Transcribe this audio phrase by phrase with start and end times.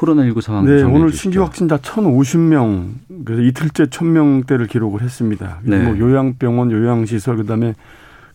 [0.00, 1.12] 코로나19 상황 네, 오늘.
[1.12, 2.92] 신규 확진자 1,050명,
[3.24, 5.58] 그래서 이틀째 1,000명대를 기록을 했습니다.
[5.62, 5.78] 네.
[5.82, 7.74] 뭐 요양병원, 요양시설, 그다음에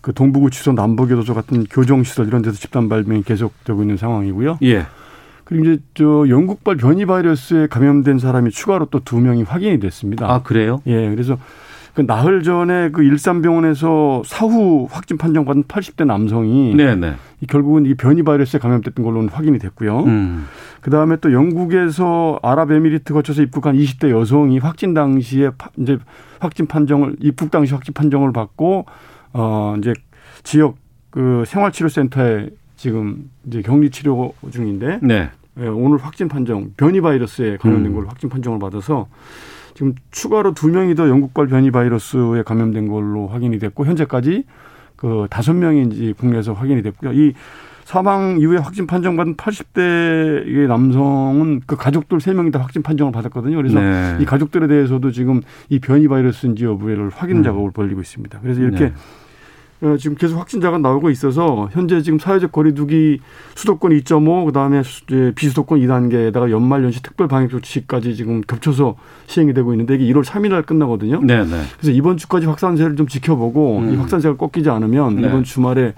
[0.02, 4.60] 그 동부구치소, 남부교도소 같은 교정시설 이런 데서 집단 발병이 계속되고 있는 상황이고요.
[4.64, 4.86] 예.
[5.44, 10.32] 그리고 이제 저 영국발 변이 바이러스에 감염된 사람이 추가로 또 두 명이 확인이 됐습니다.
[10.32, 10.82] 아, 그래요?
[10.88, 11.38] 예, 그래서
[11.96, 17.14] 그 나흘 전에 그 일산병원에서 사후 확진 판정받은 80대 남성이 네네.
[17.40, 20.02] 이 결국은 이 변이 바이러스에 감염됐던 걸로는 확인이 됐고요.
[20.04, 20.46] 음.
[20.82, 25.98] 그 다음에 또 영국에서 아랍에미리트 거쳐서 입국한 20대 여성이 확진 당시에 파- 이제
[26.40, 28.86] 확진 판정을 입국 당시 확진 판정을 받고
[29.32, 29.94] 어 이제
[30.44, 30.76] 지역
[31.10, 35.30] 그 생활치료센터에 지금 이제 격리 치료 중인데 네.
[35.62, 37.96] 예, 오늘 확진 판정 변이 바이러스에 감염된 음.
[37.96, 39.08] 걸로 확진 판정을 받아서
[39.76, 44.46] 지금 추가로 두 명이 더 영국발 변이 바이러스에 감염된 걸로 확인이 됐고 현재까지
[44.96, 47.12] 그 다섯 명이 이제 국내에서 확인이 됐고요.
[47.12, 47.34] 이
[47.84, 53.58] 사망 이후에 확진 판정받은 80대의 남성은 그 가족들 세 명이 다 확진 판정을 받았거든요.
[53.58, 54.18] 그래서 네.
[54.22, 57.44] 이 가족들에 대해서도 지금 이 변이 바이러스인지 여부를 확인 음.
[57.44, 58.40] 작업을 벌리고 있습니다.
[58.42, 58.94] 그래서 이렇게 네.
[59.82, 63.20] 어, 지금 계속 확진자가 나오고 있어서 현재 지금 사회적 거리두기
[63.56, 64.82] 수도권 2.5 그다음에
[65.36, 68.96] 비수도권 2단계에다가 연말 연시 특별 방역 조치까지 지금 겹쳐서
[69.28, 71.22] 시행이 되고 있는데 이게 1월 3일 날 끝나거든요.
[71.22, 71.62] 네네.
[71.78, 73.94] 그래서 이번 주까지 확산세를 좀 지켜보고 음.
[73.94, 75.28] 이 확산세가 꺾이지 않으면 네.
[75.28, 75.94] 이번 주말에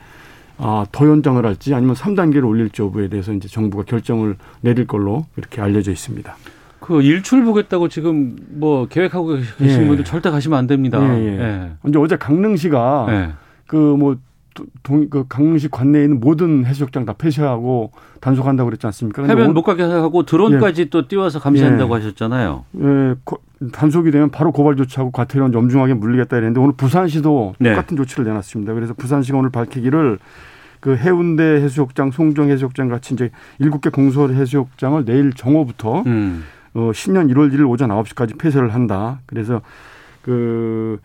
[0.58, 5.62] 아, 더 연장을 할지 아니면 3단계를 올릴지 여부에 대해서 이제 정부가 결정을 내릴 걸로 이렇게
[5.62, 6.36] 알려져 있습니다.
[6.80, 9.88] 그 일출 보겠다고 지금 뭐 계획하고 계신 예.
[9.88, 11.00] 분들 절대 가시면 안 됩니다.
[11.20, 11.72] 예, 예.
[11.88, 13.30] 이제 어제 강릉시가 예.
[13.68, 14.18] 그뭐
[14.82, 17.92] 동, 그 강릉시 관내에 있는 모든 해수욕장 다 폐쇄하고
[18.22, 19.24] 단속한다고 그랬지 않습니까?
[19.26, 22.00] 해변 오- 못 가게 하고 드론까지 또 띄워서 감시한다고 예.
[22.02, 22.66] 하셨잖아요.
[22.82, 23.38] 예, 고-
[23.72, 27.70] 단속이 되면 바로 고발 조치하고 과태료는 엄중하게 물리겠다 이랬는데 오늘 부산시도 네.
[27.72, 28.74] 똑같은 조치를 내놨습니다.
[28.74, 30.18] 그래서 부산시가 오늘 밝히기를
[30.80, 33.30] 그 해운대 해수욕장, 송정 해수욕장 같이 이제
[33.60, 36.44] 일곱 개 공설 해수욕장을 내일 정오부터 음.
[36.74, 39.20] 어, 신년 1월 1일 오전 9시까지 폐쇄를 한다.
[39.28, 39.62] 그래서
[40.22, 41.00] 그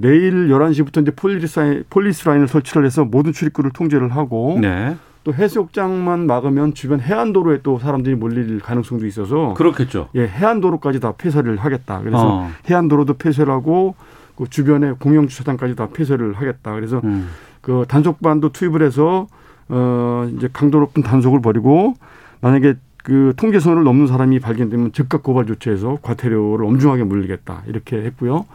[0.00, 4.96] 내일 11시부터 이제 폴리스 라인, 폴리스 라인을 설치를 해서 모든 출입구를 통제를 하고 네.
[5.24, 10.08] 또 해수욕장만 막으면 주변 해안도로에 또 사람들이 몰릴 가능성도 있어서 그렇겠죠.
[10.14, 11.98] 예, 해안도로까지 다 폐쇄를 하겠다.
[11.98, 12.50] 그래서 어.
[12.70, 13.96] 해안도로도 폐쇄를 하고
[14.36, 16.74] 그 주변에 공영 주차장까지 다 폐쇄를 하겠다.
[16.74, 17.28] 그래서 음.
[17.60, 19.26] 그 단속반도 투입을 해서
[19.68, 21.94] 어 이제 강도 높은 단속을 벌이고
[22.40, 28.46] 만약에 그 통제선을 넘는 사람이 발견되면 즉각 고발 조치해서 과태료를 엄중하게 물리겠다 이렇게 했고요.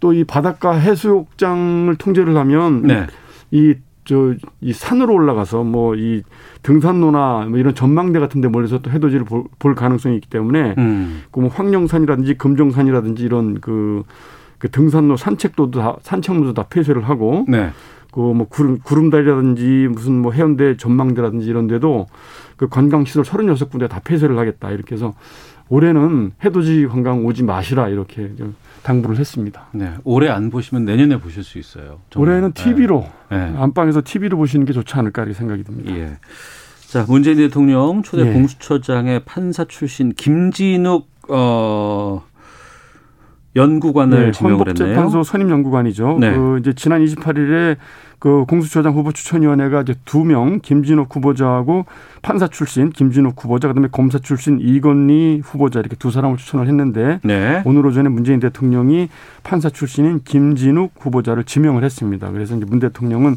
[0.00, 3.06] 또 이 바닷가 해수욕장을 통제를 하면 네.
[3.50, 3.74] 이
[4.04, 6.22] 저이 산으로 올라가서 뭐 이
[6.62, 11.22] 등산로나 뭐 이런 전망대 같은 데 몰려서 또 해돋이를 볼, 볼 가능성이 있기 때문에 음.
[11.30, 14.02] 그뭐 황령산이라든지 금정산이라든지 이런 그,
[14.58, 17.70] 그 등산로 산책도도 다 산책로도 다 폐쇄를 하고 네.
[18.12, 22.06] 그뭐 구름 구름다리라든지 무슨 뭐 해운대 전망대라든지 이런 데도
[22.56, 25.14] 그 관광 시설 36군데 다 폐쇄를 하겠다 이렇게 해서
[25.68, 29.66] 올해는 해돋이 관광 오지 마시라 이렇게 좀 당부를 했습니다.
[29.72, 29.94] 네.
[30.04, 31.98] 올해 안 보시면 내년에 보실 수 있어요.
[32.10, 32.30] 정말.
[32.30, 33.50] 올해는 TV로 네.
[33.50, 33.58] 네.
[33.58, 35.92] 안방에서 TV로 보시는 게 좋지 않을까 이렇게 생각이 듭니다.
[35.96, 36.18] 예.
[36.86, 38.32] 자, 문재인 대통령 초대 예.
[38.32, 42.24] 공수처장의 판사 출신 김진욱 어
[43.56, 44.38] 연구관을 네.
[44.38, 46.18] 헌법재판소 선임 연구관이죠.
[46.20, 46.36] 네.
[46.36, 47.76] 그 이제 지난 28일에
[48.18, 51.84] 그 공수처장 후보 추천위원회가 이제 두 명 김진욱 후보자하고
[52.22, 57.62] 판사 출신 김진욱 후보자 그다음에 검사 출신 이건희 후보자 이렇게 두 사람을 추천을 했는데 네.
[57.64, 59.08] 오늘 오전에 문재인 대통령이
[59.42, 62.30] 판사 출신인 김진욱 후보자를 지명을 했습니다.
[62.30, 63.36] 그래서 이제 문 대통령은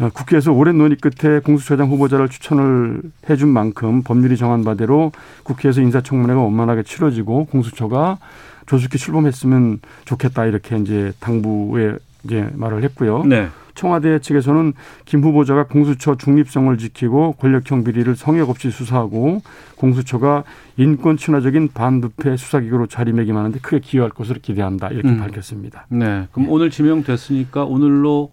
[0.00, 5.10] 어, 국회에서 오랜 논의 끝에 공수처장 후보자를 추천을 해준 만큼 법률이 정한 바대로
[5.42, 8.18] 국회에서 인사청문회가 원만하게 치러지고 공수처가
[8.66, 13.24] 조속히 출범했으면 좋겠다 이렇게 이제 당부에 이제 말을 했고요.
[13.24, 13.48] 네.
[13.78, 14.72] 청와대 측에서는
[15.04, 19.40] 김 후보자가 공수처 중립성을 지키고 권력형 비리를 성역 없이 수사하고
[19.76, 20.42] 공수처가
[20.76, 25.18] 인권 친화적인 반부패 수사기구로 자리매김하는데 크게 기여할 것으로 기대한다 이렇게 음.
[25.18, 25.86] 밝혔습니다.
[25.90, 26.26] 네.
[26.32, 28.32] 그럼 오늘 지명됐으니까 오늘로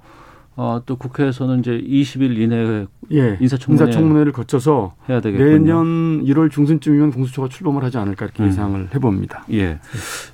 [0.57, 5.51] 어, 또 국회에서는 이제 20일 이내에 예, 인사청문회 인사청문회를 거쳐서 해야 되겠군요.
[5.51, 8.47] 내년 1월 중순쯤이면 공수처가 출범을 하지 않을까 이렇게 음.
[8.47, 9.45] 예상을 해봅니다.
[9.51, 9.79] 예.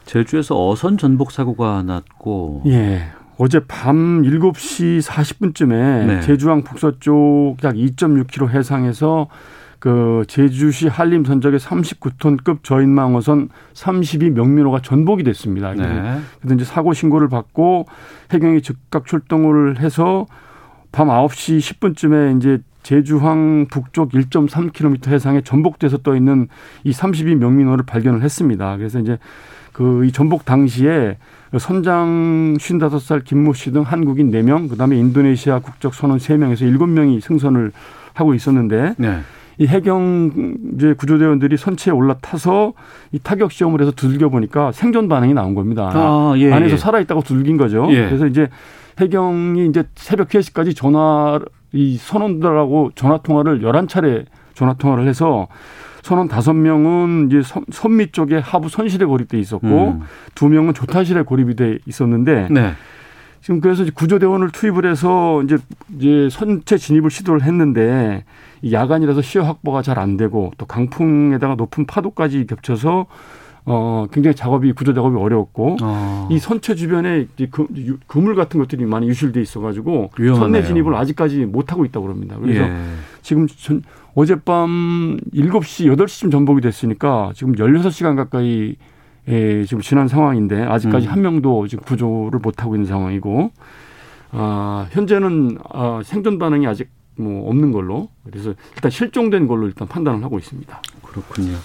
[0.06, 3.12] 제주에서 어선 전복 사고가 났고 예.
[3.42, 6.22] 어제 밤 7시 40분쯤에 네.
[6.22, 9.30] 제주항 북서쪽 약 2.6km 해상에서
[9.80, 15.74] 그 제주시 한림 선적의 39톤급 저인망어선 32 명민호가 전복이 됐습니다.
[15.74, 16.20] 네.
[16.40, 17.88] 그래서 이제 사고 신고를 받고
[18.32, 20.28] 해경이 즉각 출동을 해서
[20.92, 26.48] 밤 9시 10분쯤에 이제 제주항 북쪽 1.3km 해상에 전복돼서 떠 있는
[26.84, 28.78] 이 32 명민호를 발견을 했습니다.
[28.78, 29.18] 그래서 이제
[29.74, 31.18] 그 이 전복 당시에
[31.60, 37.72] 선장 55살 김모 씨 등 한국인 4명, 그다음에 인도네시아 국적 선원 3명에서 7명이 승선을
[38.14, 39.20] 하고 있었는데 네.
[39.58, 42.74] 이 해경 이제 구조대원들이 선체에 올라타서
[43.12, 45.92] 이 타격 시험을 해서 두들겨 보니까 생존 반응이 나온 겁니다.
[45.94, 46.52] 아, 예.
[46.52, 46.78] 안에서 예.
[46.78, 47.88] 살아 있다고 두들긴 거죠.
[47.92, 48.08] 예.
[48.08, 48.48] 그래서 이제
[49.00, 51.40] 해경이 이제 새벽 3시까지 전화
[51.74, 55.48] 이 선원들하고 전화 통화를 11차례 전화 통화를 해서
[56.02, 60.02] 선원 5명은 이제 선- 선미 쪽에 하부 선실에 고립돼 있었고 음.
[60.36, 62.74] 두 명은 조타실에 고립이 돼 있었는데 네.
[63.42, 65.58] 지금 그래서 구조대원을 투입을 해서 이제
[65.98, 68.24] 이제 선체 진입을 시도를 했는데
[68.62, 73.08] 이 야간이라서 시야 확보가 잘 안 되고 또 강풍에다가 높은 파도까지 겹쳐서
[73.66, 76.28] 어 굉장히 작업이 구조 작업이 어려웠고 어.
[76.32, 80.36] 이 선체 주변에 이제 그, 유- 그물 같은 것들이 많이 유실돼 있어가지고 위험하네요.
[80.62, 82.38] 선내 진입을 아직까지 못 하고 있다고 그럽니다.
[82.42, 82.74] 그래서 예.
[83.22, 88.76] 지금 전, 어젯밤 7시, 8시쯤 전복이 됐으니까 지금 16시간 가까이
[89.28, 91.12] 예, 지금 지난 상황인데 아직까지 음.
[91.12, 93.52] 한 명도 지금 구조를 못 하고 있는 상황이고
[94.32, 100.24] 아, 현재는 아, 생존 반응이 아직 뭐 없는 걸로 그래서 일단 실종된 걸로 일단 판단을
[100.24, 100.82] 하고 있습니다.
[101.04, 101.56] 그렇군요.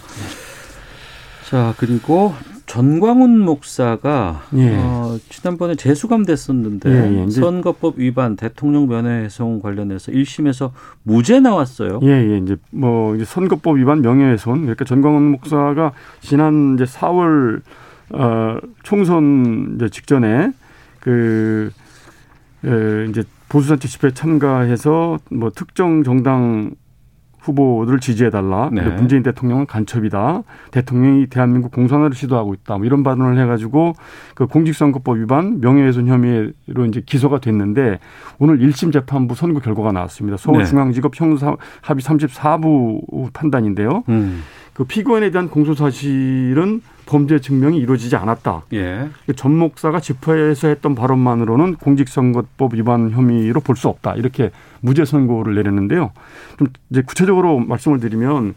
[1.48, 2.34] 자, 그리고
[2.76, 4.76] 전광훈 목사가 예.
[4.76, 7.31] 어, 지난번에 재수감 됐었는데 예, 예.
[7.31, 12.00] 선거법 위반 대통령 면회훼손 관련해서 1심에서 무죄 나왔어요.
[12.02, 17.62] 예, 예, 이제 뭐 이제 선거법 위반 명예훼손 그러니까 전광훈 목사가 지난 이제 4월
[18.11, 20.52] 어 총선 이제 직전에
[21.00, 21.70] 그
[22.62, 26.72] 에, 이제 보수단체 집회에 참가해서 뭐 특정 정당
[27.46, 28.70] 후보들을 지지해달라.
[28.72, 28.82] 네.
[28.82, 30.43] 문재인 대통령은 간첩이다.
[30.70, 32.76] 대통령이 대한민국 공산화를 시도하고 있다.
[32.76, 33.94] 뭐 이런 발언을 해가지고
[34.34, 37.98] 그 공직선거법 위반 명예훼손 혐의로 이제 기소가 됐는데
[38.38, 40.37] 오늘 1심 재판부 선고 결과가 나왔습니다.
[40.37, 44.02] 서울중앙지법 형사 합의 34부 판단인데요.
[44.08, 44.43] 음.
[44.75, 48.64] 그 피고인에 대한 공소 사실은 범죄 증명이 이루어지지 않았다.
[48.75, 49.08] 예.
[49.37, 54.14] 전 목사가 집회에서 했던 발언만으로는 공직선거법 위반 혐의로 볼 수 없다.
[54.17, 54.50] 이렇게
[54.81, 56.12] 무죄 선고를 내렸는데요.
[56.58, 58.55] 좀 이제 구체적으로 말씀을 드리면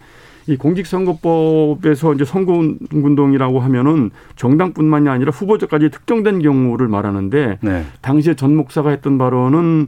[0.47, 7.85] 이 공직선거법에서 이제 선거운동이라고 하면은 정당뿐만이 아니라 후보자까지 특정된 경우를 말하는데 네.
[8.01, 9.87] 당시에 전 목사가 했던 발언은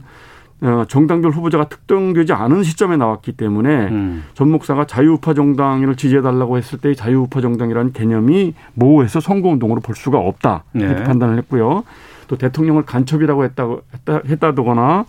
[0.88, 4.24] 정당별 후보자가 특정되지 않은 시점에 나왔기 때문에 음.
[4.34, 10.64] 전 목사가 자유우파 정당을 지지해달라고 했을 때 자유우파 정당이라는 개념이 모호해서 선거운동으로 볼 수가 없다
[10.74, 11.04] 이렇게 네.
[11.04, 11.84] 판단을 했고요.
[12.28, 15.04] 또 대통령을 간첩이라고 했다고 했다, 했다거나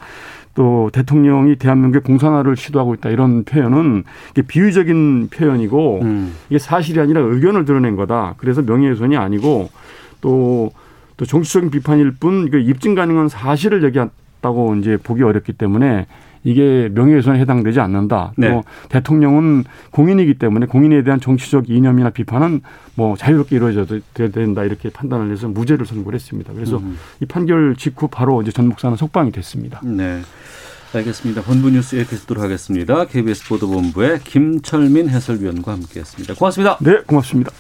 [0.55, 6.33] 또 대통령이 대한민국의 공산화를 시도하고 있다 이런 표현은 이게 비유적인 표현이고 음.
[6.50, 8.36] 이게 사실이 아니라 의견을 드러낸 거다.
[8.38, 9.69] 그래서 명예훼손이 아니고
[10.22, 10.72] 또,
[11.17, 14.00] 또 정치적인 비판일 뿐, 그 입증 가능한 사실을 얘기
[14.43, 16.05] 했다고 이제 보기 어렵기 때문에
[16.43, 18.33] 이게 명예훼손에 해당되지 않는다.
[18.35, 18.50] 네.
[18.50, 22.62] 또 대통령은 공인이기 때문에 공인에 대한 정치적 이념이나 비판은
[22.95, 26.51] 뭐 자유롭게 이루어져야 된다 이렇게 판단을 해서 무죄를 선고를 했습니다.
[26.53, 26.97] 그래서 음.
[27.21, 29.79] 이 판결 직후 바로 이제 전 목사는 석방이 됐습니다.
[29.85, 30.19] 네.
[30.93, 31.41] 알겠습니다.
[31.41, 33.05] 본부 뉴스 여기까지 듣도록 하겠습니다.
[33.05, 36.35] KBS 보도본부의 김철민 해설위원과 함께했습니다.
[36.35, 36.77] 고맙습니다.
[36.81, 37.51] 네, 고맙습니다.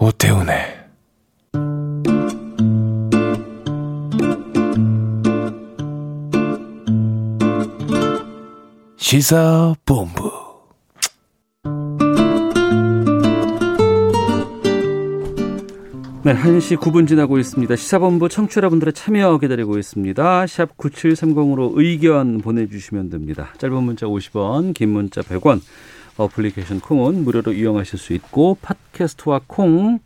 [0.00, 0.56] 오태훈의
[8.96, 10.48] 시사본부
[16.22, 17.74] 네, 1시 9분 지나고 있습니다.
[17.74, 20.46] 시사본부 청취자분들의 참여 기다리고 있습니다.
[20.46, 23.48] 샵 9730으로 의견 보내주시면 됩니다.
[23.56, 25.60] 짧은 문자 50원, 긴 문자 100원,
[26.18, 30.00] 어플리케이션 콩은 무료로 이용하실 수 있고 팟캐스트와 콩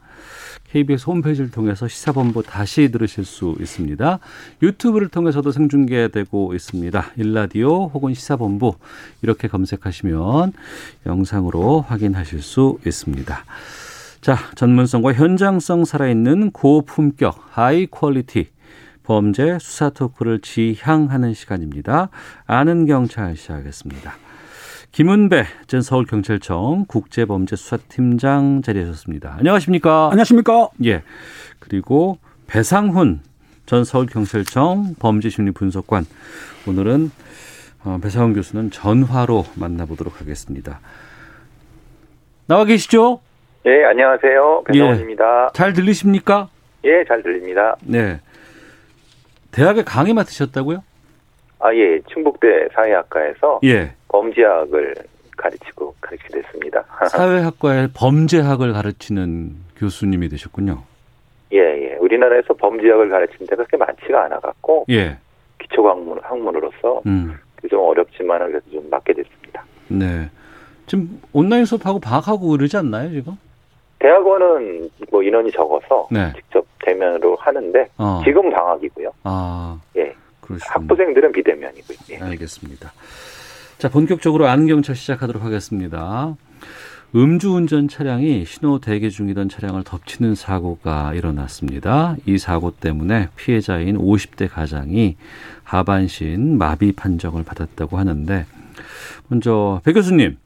[0.70, 4.18] KBS 홈페이지를 통해서 시사본부 다시 들으실 수 있습니다.
[4.62, 7.10] 유튜브를 통해서도 생중계되고 있습니다.
[7.16, 8.76] 일라디오 혹은 시사본부
[9.20, 10.52] 이렇게 검색하시면
[11.04, 13.44] 영상으로 확인하실 수 있습니다.
[14.22, 18.48] 자, 전문성과 현장성 살아있는 고품격 high quality
[19.02, 22.08] 범죄 수사 토크를 지향하는 시간입니다.
[22.46, 24.14] 아는 경찰 시작하겠습니다.
[24.92, 29.36] 김은배 전 서울경찰청 국제범죄수사팀장 자리하셨습니다.
[29.38, 30.10] 안녕하십니까?
[30.10, 30.68] 안녕하십니까?
[30.84, 31.02] 예.
[31.60, 33.20] 그리고 배상훈
[33.64, 36.04] 전 서울경찰청 범죄심리분석관.
[36.68, 37.10] 오늘은
[37.84, 40.80] 어, 배상훈 교수는 전화로 만나보도록 하겠습니다.
[42.46, 43.20] 나와 계시죠?
[43.64, 44.64] 예, 안녕하세요.
[44.66, 45.52] 배성훈입니다.
[45.54, 46.50] 잘 들리십니까?
[46.84, 47.76] 예, 잘 들립니다.
[47.82, 48.20] 네.
[49.52, 50.84] 대학에 강의 맡으셨다고요?
[51.60, 53.94] 아, 예, 충북대 사회학과에서 예.
[54.12, 54.94] 범죄학을
[55.36, 56.84] 가르치고 가르치게 됐습니다.
[57.10, 60.82] 사회학과에 범죄학을 가르치는 교수님이 되셨군요.
[61.52, 61.94] 예, 예.
[61.96, 65.18] 우리나라에서 범죄학을 가르치는 데가 그렇게 많지가 않아갖고 예.
[65.58, 67.38] 기초 학문, 학문으로서 음.
[67.68, 69.64] 좀 어렵지만 그래도 좀 맡게 됐습니다.
[69.88, 70.30] 네.
[70.86, 73.36] 지금 온라인 수업하고 방학하고 그러지 않나요, 지금?
[73.98, 76.32] 대학원은 뭐 인원이 적어서 네.
[76.34, 78.20] 직접 대면으로 하는데 어.
[78.24, 79.12] 지금 방학이고요.
[79.22, 80.12] 아, 예.
[80.40, 80.58] 그러시군요.
[80.74, 81.98] 학부생들은 비대면이고요.
[82.10, 82.18] 예.
[82.18, 82.92] 알겠습니다.
[83.82, 86.36] 자, 본격적으로 안경찰 시작하도록 하겠습니다.
[87.16, 92.14] 음주운전 차량이 신호 대기 중이던 차량을 덮치는 사고가 일어났습니다.
[92.24, 95.16] 이 사고 때문에 피해자인 50대 가장이
[95.64, 98.46] 하반신 마비 판정을 받았다고 하는데,
[99.26, 100.36] 먼저 배 교수님,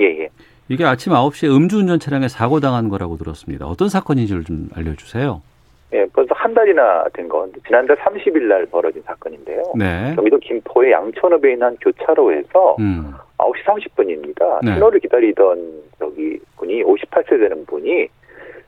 [0.00, 0.28] 예, 예.
[0.68, 3.66] 이게 아침 9시에 음주운전 차량에 사고 당한 거라고 들었습니다.
[3.66, 5.42] 어떤 사건인지를 좀 알려 주세요.
[5.92, 6.23] 예, 벌써
[6.54, 9.62] 한 달이나 된 건 지난달 30일 날 벌어진 사건인데요.
[9.76, 10.12] 네.
[10.14, 14.60] 경기도 김포의 양천읍에 있는 교차로에서 음, 9시 30분입니다.
[14.64, 14.74] 네.
[14.74, 18.06] 신호를 기다리던 저기 분이 58세 되는 분이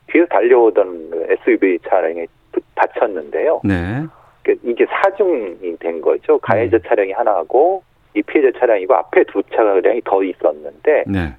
[0.07, 3.61] 뒤에서 달려오던 그 SUV 차량에 부- 다쳤는데요.
[3.63, 4.03] 네.
[4.43, 6.33] 그 이게 사중이 된 거죠.
[6.33, 6.39] 음.
[6.41, 7.83] 가해자 차량이 하나고
[8.15, 11.33] 이 피해자 차량이고 앞에 두 차량이 더 있었는데 네.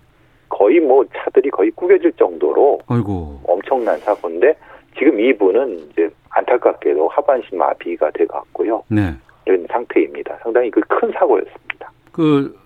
[0.49, 3.41] 거의 뭐 차들이 거의 구겨질 정도로 아이고.
[3.47, 4.55] 엄청난 사고인데
[4.99, 8.83] 지금 이분은 이제 안타깝게도 하반신 마비가 돼 갖고요.
[8.89, 9.15] 네.
[9.47, 10.39] 이런 상태입니다.
[10.43, 11.91] 상당히 그 큰 사고였습니다.
[12.13, 12.59] 그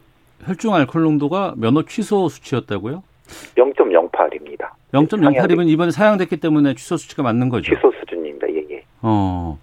[0.45, 3.03] 혈중 알코올 농도가 면허 취소 수치였다고요?
[3.57, 4.71] 0.08입니다.
[4.93, 7.75] 0.08이면 이번에 사양됐기 때문에 취소 수치가 맞는 거죠.
[7.75, 8.49] 취소 수준입니다.
[8.51, 8.85] 예, 예.
[9.03, 9.59] 어.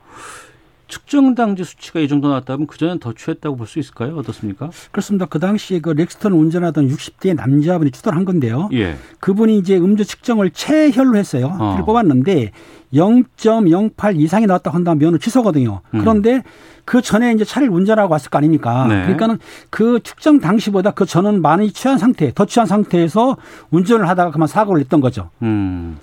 [0.89, 4.17] 측정 당시 수치가 이 정도 나왔다면 그전엔 더 취했다고 볼 수 있을까요?
[4.17, 4.69] 어떻습니까?
[4.91, 5.25] 그렇습니다.
[5.27, 8.69] 그 당시에 그 렉스턴을 운전하던 60대 남자분이 추돌을 한 건데요.
[8.73, 8.97] 예.
[9.19, 11.55] 그분이 이제 음주 측정을 최혈로 했어요.
[11.59, 11.77] 어.
[11.85, 12.51] 뽑았는데
[12.93, 15.81] 0.08 이상이 나왔다 한다면 면허 취소거든요.
[15.93, 15.99] 음.
[15.99, 16.43] 그런데
[16.85, 18.87] 그 전에 이제 차를 운전하고 왔을 거 아닙니까?
[18.87, 19.01] 네.
[19.03, 19.37] 그러니까는
[19.69, 23.37] 그 측정 당시보다 그 전은 많이 취한 상태, 더 취한 상태에서
[23.69, 25.29] 운전을 하다가 그만 사고를 냈던 거죠.
[25.43, 25.97] 음.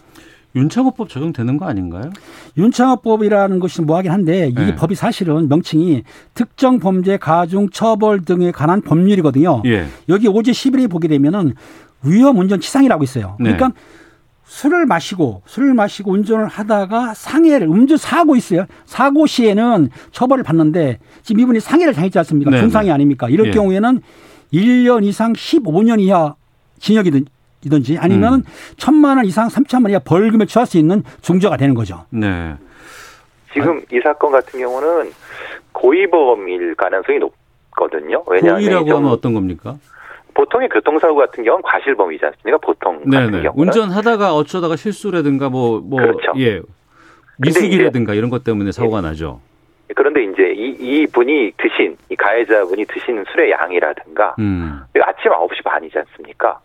[0.57, 2.11] 윤창호법 적용되는 거 아닌가요?
[2.57, 4.75] 윤창호법이라는 것이 뭐하긴 한데 이 네.
[4.75, 6.03] 법이 사실은 명칭이
[6.35, 9.63] 특정 범죄 가중 처벌 등에 관한 법률이거든요.
[9.67, 9.87] 예.
[10.09, 11.55] 여기 오제 11에 보게 되면은
[12.03, 13.37] 위험 운전 치상이라고 있어요.
[13.39, 13.53] 네.
[13.53, 13.79] 그러니까
[14.47, 18.67] 술을 마시고 술을 마시고 운전을 하다가 상해를 음주 사고 있어요.
[18.87, 22.51] 사고 시에는 처벌을 받는데 지금 이분이 상해를 당했지 않습니까?
[22.51, 22.91] 네, 네.
[22.91, 23.29] 아닙니까?
[23.29, 23.51] 이럴 예.
[23.51, 24.01] 경우에는
[24.53, 26.35] 1년 이상 15년 이하
[26.79, 27.27] 징역이든
[27.67, 28.39] 이든지 아니면 음.
[28.39, 28.43] 은
[28.77, 32.05] 천만 원 이상 3천만 원 이하 벌금에 처할 수 있는 중저가 되는 거죠.
[32.11, 32.55] 네.
[33.53, 35.13] 지금 이 사건 같은 경우는
[35.73, 38.23] 고의범일 가능성이 높거든요.
[38.27, 39.77] 왜냐하면 고의라고 좀 하면 어떤 겁니까?
[40.35, 42.59] 보통의 교통사고 같은 경우는 과실범이지 않습니까?
[42.59, 43.43] 보통 같은 네네.
[43.43, 46.33] 경우는 운전하다가 어쩌다가 실수라든가 뭐, 뭐, 그렇죠.
[46.39, 46.61] 예.
[47.39, 49.41] 미숙이라든가 이런 것 때문에 사고가 나죠.
[49.95, 54.83] 그런데 이제 이, 이 분이 드신 이 가해자분이 드신 술의 양이라든가 음.
[55.01, 56.61] 아침 9시 반이지 않습니까?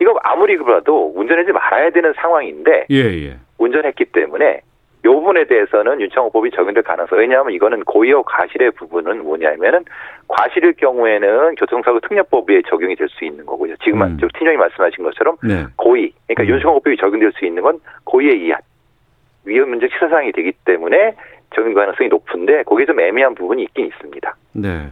[0.00, 3.36] 이거 아무리 그래도 운전하지 말아야 되는 상황인데 예, 예.
[3.58, 4.60] 운전했기 때문에
[5.04, 7.18] 요 부분에 대해서는 윤창호법이 적용될 가능성.
[7.18, 9.84] 왜냐하면 이거는 고의와 과실의 부분은 뭐냐면은
[10.28, 13.76] 과실일 경우에는 교통사고 특례법에 적용이 될 수 있는 거고요.
[13.84, 14.16] 지금 음.
[14.18, 15.66] 저 팀장이 말씀하신 것처럼 네.
[15.76, 16.54] 고의, 그러니까 음.
[16.56, 18.60] 윤창호법이 적용될 수 있는 건 고의에 의한
[19.44, 21.14] 위험 문제 치사상이 되기 때문에
[21.54, 24.36] 적용 가능성이 높은데 거기에 좀 애매한 부분이 있긴 있습니다.
[24.54, 24.88] 네.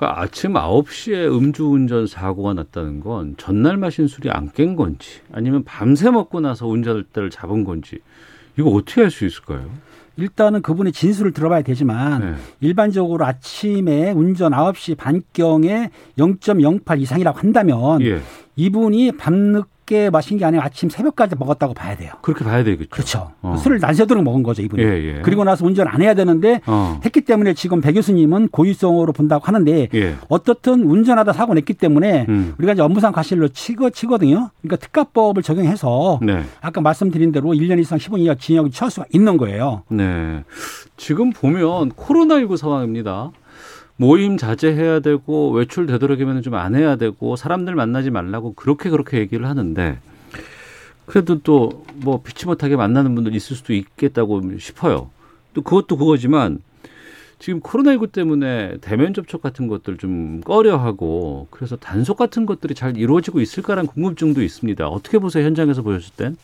[0.00, 6.10] 그러니까 아침 9시에 음주운전 사고가 났다는 건 전날 마신 술이 안 깬 건지 아니면 밤새
[6.10, 7.98] 먹고 나서 운전대를 잡은 건지
[8.58, 9.70] 이거 어떻게 할 수 있을까요?
[10.16, 12.34] 일단은 그분의 진술을 들어봐야 되지만 네.
[12.60, 18.20] 일반적으로 아침에 운전 9시 반경에 0.08 이상이라고 한다면 예.
[18.56, 22.12] 이분이 밤늦게 늦게 마신 게 아니라 아침 새벽까지 먹었다고 봐야 돼요.
[22.22, 22.88] 그렇게 봐야 되겠죠.
[22.88, 23.32] 그렇죠.
[23.42, 23.56] 어.
[23.58, 24.82] 술을 낮새도록 먹은 거죠, 이분이.
[24.82, 25.20] 예, 예.
[25.22, 27.00] 그리고 나서 운전 안 해야 되는데 어.
[27.04, 30.14] 했기 때문에 지금 배 교수님은 고의성으로 본다고 하는데 예.
[30.28, 32.54] 어떻든 운전하다 사고 냈기 때문에 음.
[32.58, 34.50] 우리가 이제 업무상 과실로 치거 치거든요.
[34.62, 36.42] 그러니까 특가법을 적용해서 네.
[36.60, 39.82] 아까 말씀드린 대로 1년 이상 15년 이하 징역이 처할 수가 있는 거예요.
[39.88, 40.44] 네.
[40.96, 43.32] 지금 보면 코로나19 상황입니다.
[44.00, 49.46] 모임 자제해야 되고 외출 되도록이면 좀 안 해야 되고 사람들 만나지 말라고 그렇게 그렇게 얘기를
[49.46, 49.98] 하는데
[51.04, 55.10] 그래도 또 뭐 피치 못하게 만나는 분들 있을 수도 있겠다고 싶어요.
[55.52, 56.60] 또 그것도 그거지만
[57.38, 63.42] 지금 코로나19 때문에 대면 접촉 같은 것들 좀 꺼려하고 그래서 단속 같은 것들이 잘 이루어지고
[63.42, 64.88] 있을까라는 궁금증도 있습니다.
[64.88, 65.44] 어떻게 보세요?
[65.44, 66.36] 현장에서 보셨을 땐?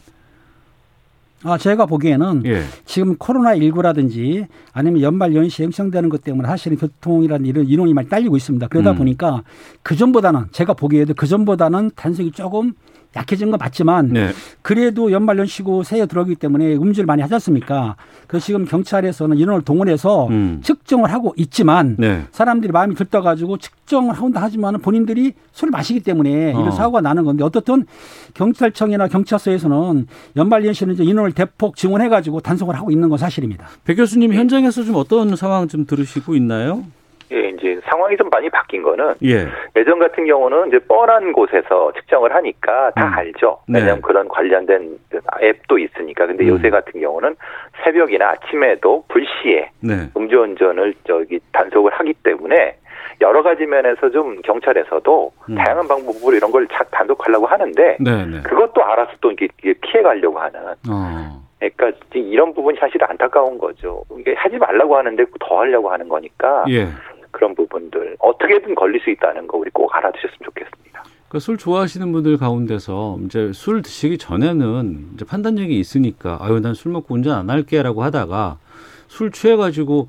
[1.46, 2.62] 아, 제가 보기에는 예.
[2.84, 8.66] 지금 코로나19라든지 아니면 연말 연시에 형성되는 것 때문에 사실은 교통이라는 이런 인원이 많이 딸리고 있습니다.
[8.66, 8.96] 그러다 음.
[8.96, 9.44] 보니까
[9.82, 12.74] 그전보다는 제가 보기에도 그전보다는 단속이 조금
[13.16, 14.30] 약해진 건 맞지만 네.
[14.62, 17.96] 그래도 연말 연 시고 새해 들어오기 때문에 음주를 많이 하지 않습니까?
[18.26, 20.60] 그래서 지금 경찰에서는 인원을 동원해서 음.
[20.62, 22.24] 측정을 하고 있지만 네.
[22.30, 26.60] 사람들이 마음이 들떠가지고 측정을 한다 하지만 본인들이 술을 마시기 때문에 어.
[26.60, 27.86] 이런 사고가 나는 건데 어떻든
[28.34, 30.06] 경찰청이나 경찰서에서는
[30.36, 33.66] 연말연 시는 이제 인원을 대폭 증원해가지고 단속을 하고 있는 건 사실입니다.
[33.84, 36.84] 배 교수님 현장에서 좀 어떤 상황 좀 들으시고 있나요?
[37.32, 39.46] 예, 이제 상황이 좀 많이 바뀐 거는 예.
[39.76, 43.12] 예전 같은 경우는 이제 뻔한 곳에서 측정을 하니까 다 음.
[43.14, 43.58] 알죠.
[43.68, 43.80] 네.
[43.80, 44.98] 왜냐하면 그런 관련된
[45.42, 46.26] 앱도 있으니까.
[46.26, 46.48] 근데 음.
[46.50, 47.34] 요새 같은 경우는
[47.84, 50.08] 새벽이나 아침에도 불시에 네.
[50.16, 52.76] 음주운전을 저기 단속을 하기 때문에
[53.20, 55.54] 여러 가지 면에서 좀 경찰에서도 음.
[55.54, 58.42] 다양한 방법으로 이런 걸 자- 단속하려고 하는데 네, 네.
[58.42, 61.42] 그것도 알아서 또 이렇게 피해 가려고 하는 어.
[61.58, 64.02] 그러니까 이런 부분이 사실 안타까운 거죠.
[64.18, 66.86] 이게 하지 말라고 하는데 더 하려고 하는 거니까 예.
[67.30, 71.02] 그런 부분들 어떻게든 걸릴 수 있다는 거 우리 꼭 알아두셨으면 좋겠습니다.
[71.28, 76.92] 그러니까 술 좋아하시는 분들 가운데서 이제 술 드시기 전에는 이제 판단력이 있으니까 아유 난 술
[76.92, 78.58] 먹고 운전 안 할게라고 하다가
[79.08, 80.08] 술 취해가지고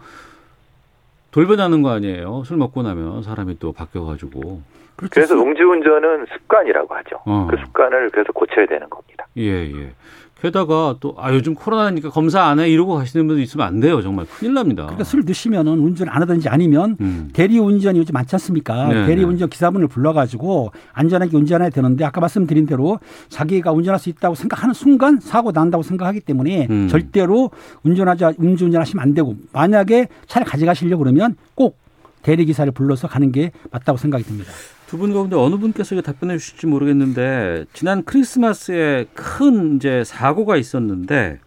[1.31, 2.43] 돌변하는 거 아니에요.
[2.45, 4.61] 술 먹고 나면 사람이 또 바뀌어가지고.
[4.95, 7.21] 그래서 음주운전은 습관이라고 하죠.
[7.25, 7.47] 어.
[7.49, 9.27] 그 습관을 그래서 고쳐야 되는 겁니다.
[9.37, 9.91] 예, 예.
[10.41, 12.69] 게다가 또, 아, 요즘 코로나니까 검사 안 해.
[12.69, 14.01] 이러고 가시는 분들 있으면 안 돼요.
[14.01, 14.83] 정말 큰일 납니다.
[14.83, 17.29] 그러니까 술 드시면은 운전 안 하든지 아니면 음.
[17.33, 18.87] 대리 운전이 요즘 많지 않습니까?
[18.87, 24.35] 네, 대리 운전 기사분을 불러가지고 안전하게 운전해야 되는데 아까 말씀드린 대로 자기가 운전할 수 있다고
[24.35, 26.87] 생각하는 순간 사고 난다고 생각하기 때문에 음.
[26.87, 27.49] 절대로
[27.83, 31.79] 운전하지 음주운전하시면 안 되고 만약에 차를 가져가시려고 그러면 꼭
[32.21, 34.51] 대리 기사를 불러서 가는 게 맞다고 생각이 듭니다.
[34.87, 41.39] 두 분 가운데 어느 분께서 답변해 주실지 모르겠는데 지난 크리스마스에 큰 이제 사고가 있었는데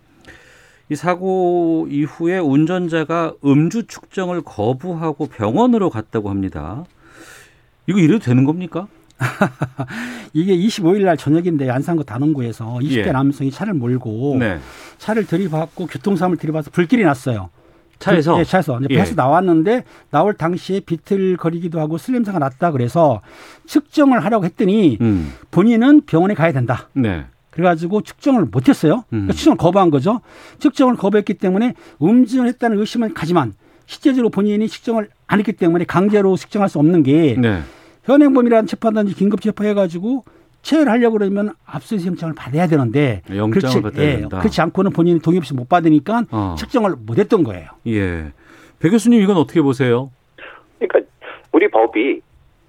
[0.90, 6.84] 이 사고 이후에 운전자가 음주 측정을 거부하고 병원으로 갔다고 합니다.
[7.86, 8.88] 이거 이래도 되는 겁니까?
[10.32, 13.12] 이게 25일 날 저녁인데 안산구 단원구에서 20대 예.
[13.12, 14.58] 남성이 차를 몰고 네.
[14.98, 17.50] 차를 들이받고 교통사고를 들이받아서 불길이 났어요.
[18.00, 18.96] 차에서 네, 차에서 이제 예.
[18.96, 23.20] 배에서 나왔는데 나올 당시에 비틀거리기도 하고 술 냄새가 났다 그래서
[23.66, 25.32] 측정을 하려고 했더니 음.
[25.50, 26.88] 본인은 병원에 가야 된다.
[26.94, 27.26] 네.
[27.50, 29.04] 그래가지고 측정을 못했어요.
[29.12, 29.26] 음.
[29.26, 30.20] 그러니까 측정을 거부한 거죠.
[30.58, 33.52] 측정을 거부했기 때문에 음주했다는 의심은 가지만
[33.86, 37.60] 실제적으로 본인이 측정을 안 했기 때문에 강제로 측정할 수 없는 게 네.
[38.04, 40.24] 현행범이라는 체포한다든지 긴급 체포해가지고
[40.62, 44.38] 체를 하려고 그러면 압수수색 영장을 받아야 되는데 영장을 그렇지, 받아야 예, 된다.
[44.40, 46.54] 그렇지 않고는 본인이 동의 없이 못 받으니까 어.
[46.58, 47.68] 측정을 못 했던 거예요.
[47.86, 48.32] 예.
[48.78, 50.10] 배 교수님 이건 어떻게 보세요?
[50.78, 51.10] 그러니까
[51.52, 52.20] 우리 법이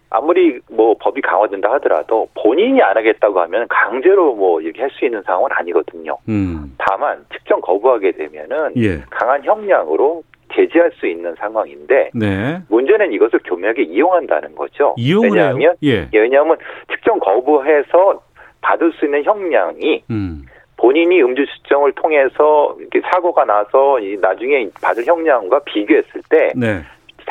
[0.09, 5.21] 아무리 뭐 법이 강화된다 하더라도 본인이 안 하겠다고 하면 강제로 뭐 이렇게 할 수 있는
[5.23, 6.17] 상황은 아니거든요.
[6.27, 6.75] 음.
[6.77, 9.01] 다만 측정 거부하게 되면은 예.
[9.09, 10.23] 강한 형량으로
[10.53, 12.59] 제지할 수 있는 상황인데 네.
[12.69, 14.95] 문제는 이것을 교묘하게 이용한다는 거죠.
[14.97, 15.75] 이용을 왜냐하면?
[15.83, 16.09] 예.
[16.13, 16.57] 왜냐하면
[16.91, 18.21] 측정 거부해서
[18.61, 20.45] 받을 수 있는 형량이 음.
[20.77, 22.75] 본인이 음주 측정을 통해서
[23.11, 26.81] 사고가 나서 이 나중에 받을 형량과 비교했을 때 네.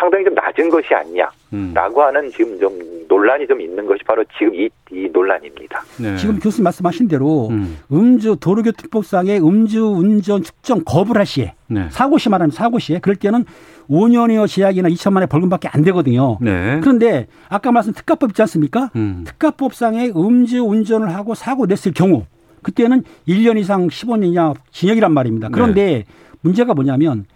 [0.00, 2.06] 상당히 좀 낮은 것이 아니냐라고 음.
[2.06, 5.82] 하는 지금 좀 논란이 좀 있는 것이 바로 지금 이, 이 논란입니다.
[5.98, 6.16] 네.
[6.16, 7.78] 지금 교수님 말씀하신 대로 음.
[7.92, 11.88] 음주 도로교통법상의 음주 운전 측정 거부를 할 시에 네.
[11.90, 13.44] 사고 시 말하면 사고 시에 그럴 때는
[13.90, 16.38] 5년이어 제약이나 2천만 원의 벌금밖에 안 되거든요.
[16.40, 16.80] 네.
[16.80, 18.90] 그런데 아까 말씀 특가법 있지 않습니까?
[18.96, 19.24] 음.
[19.26, 22.24] 특가법상의 음주 운전을 하고 사고 냈을 경우
[22.62, 25.48] 그때는 1년 이상 15년 이하 징역이란 말입니다.
[25.48, 25.52] 네.
[25.52, 26.04] 그런데
[26.40, 27.26] 문제가 뭐냐면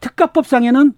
[0.00, 0.92] 특가법상에는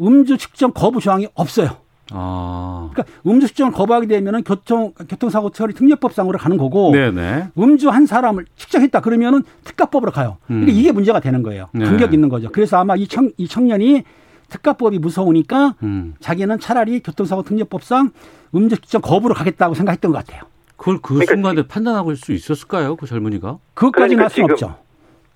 [0.00, 1.76] 음주 측정 거부 조항이 없어요.
[2.12, 2.90] 아.
[2.92, 7.48] 그러니까 음주 측정을 거부하게 되면은 교통 교통사고 처리 특례법상으로 가는 거고 네네.
[7.58, 10.38] 음주 한 사람을 측정했다 그러면은 특가법으로 가요.
[10.46, 10.76] 그러니까 음.
[10.76, 11.68] 이게 문제가 되는 거예요.
[11.72, 11.84] 네.
[11.84, 12.50] 간격 있는 거죠.
[12.50, 14.02] 그래서 아마 이, 청, 이 청년이
[14.48, 16.14] 특가법이 무서우니까 음.
[16.18, 18.10] 자기는 차라리 교통사고 특례법상
[18.54, 20.42] 음주 측정 거부로 가겠다고 생각했던 것 같아요.
[20.76, 22.96] 그걸 그 그러니까 순간에 판단하고 수 있었을까요?
[22.96, 23.58] 그 젊은이가?
[23.74, 24.89] 그것까지는 그러니까 할 수는 지금 없죠.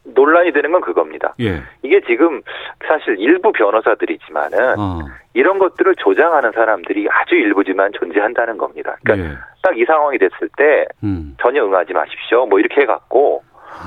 [0.04, 1.34] 논란이 되는 건 그겁니다.
[1.40, 1.62] 예.
[1.82, 2.42] 이게 지금
[2.86, 4.98] 사실 일부 변호사들이지만은 어.
[5.32, 8.96] 이런 것들을 조장하는 사람들이 아주 일부지만 존재한다는 겁니다.
[9.02, 9.36] 그러니까 예.
[9.62, 11.36] 딱이 상황이 됐을 때 음.
[11.40, 12.46] 전혀 응하지 마십시오.
[12.46, 13.42] 뭐 이렇게 해갖고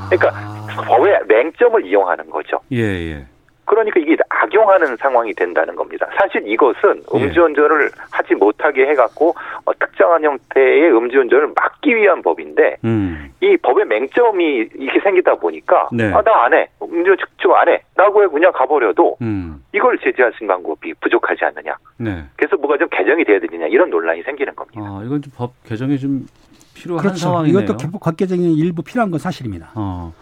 [0.09, 0.83] 그러니까 아.
[0.87, 2.59] 법의 맹점을 이용하는 거죠.
[2.71, 3.25] 예, 예.
[3.67, 6.07] 그러니까 이게 악용하는 상황이 된다는 겁니다.
[6.17, 7.23] 사실 이것은 예.
[7.25, 13.29] 음주운전을 하지 못하게 해갖고 어, 특정한 형태의 음주운전을 막기 위한 법인데 음.
[13.41, 16.11] 이 법의 맹점이 이렇게 생기다 보니까 네.
[16.13, 16.69] 아, 나 안 해.
[16.81, 17.81] 음주 측정 안 해.
[17.95, 19.61] 라고 해 그냥 가버려도 음.
[19.73, 21.75] 이걸 제재할 수 있는 방법이 부족하지 않느냐.
[21.97, 22.23] 네.
[22.37, 24.79] 그래서 뭐가 좀 개정이 돼야 되느냐 이런 논란이 생기는 겁니다.
[24.81, 26.25] 아, 이건 좀 법 개정이 좀
[26.73, 27.19] 필요한 그렇죠.
[27.19, 27.59] 상황이네요.
[27.63, 29.71] 이것도 개법 곽개정이 일부 필요한 건 사실입니다.
[29.75, 30.13] 어.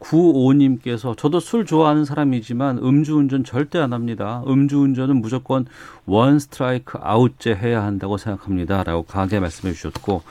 [0.00, 4.42] 2095님께서 저도 술 좋아하는 사람이지만 음주운전 절대 안 합니다.
[4.46, 5.66] 음주운전은 무조건
[6.06, 8.82] 원 스트라이크 아웃제 해야 한다고 생각합니다.
[8.84, 10.22] 라고 강하게 말씀해 주셨고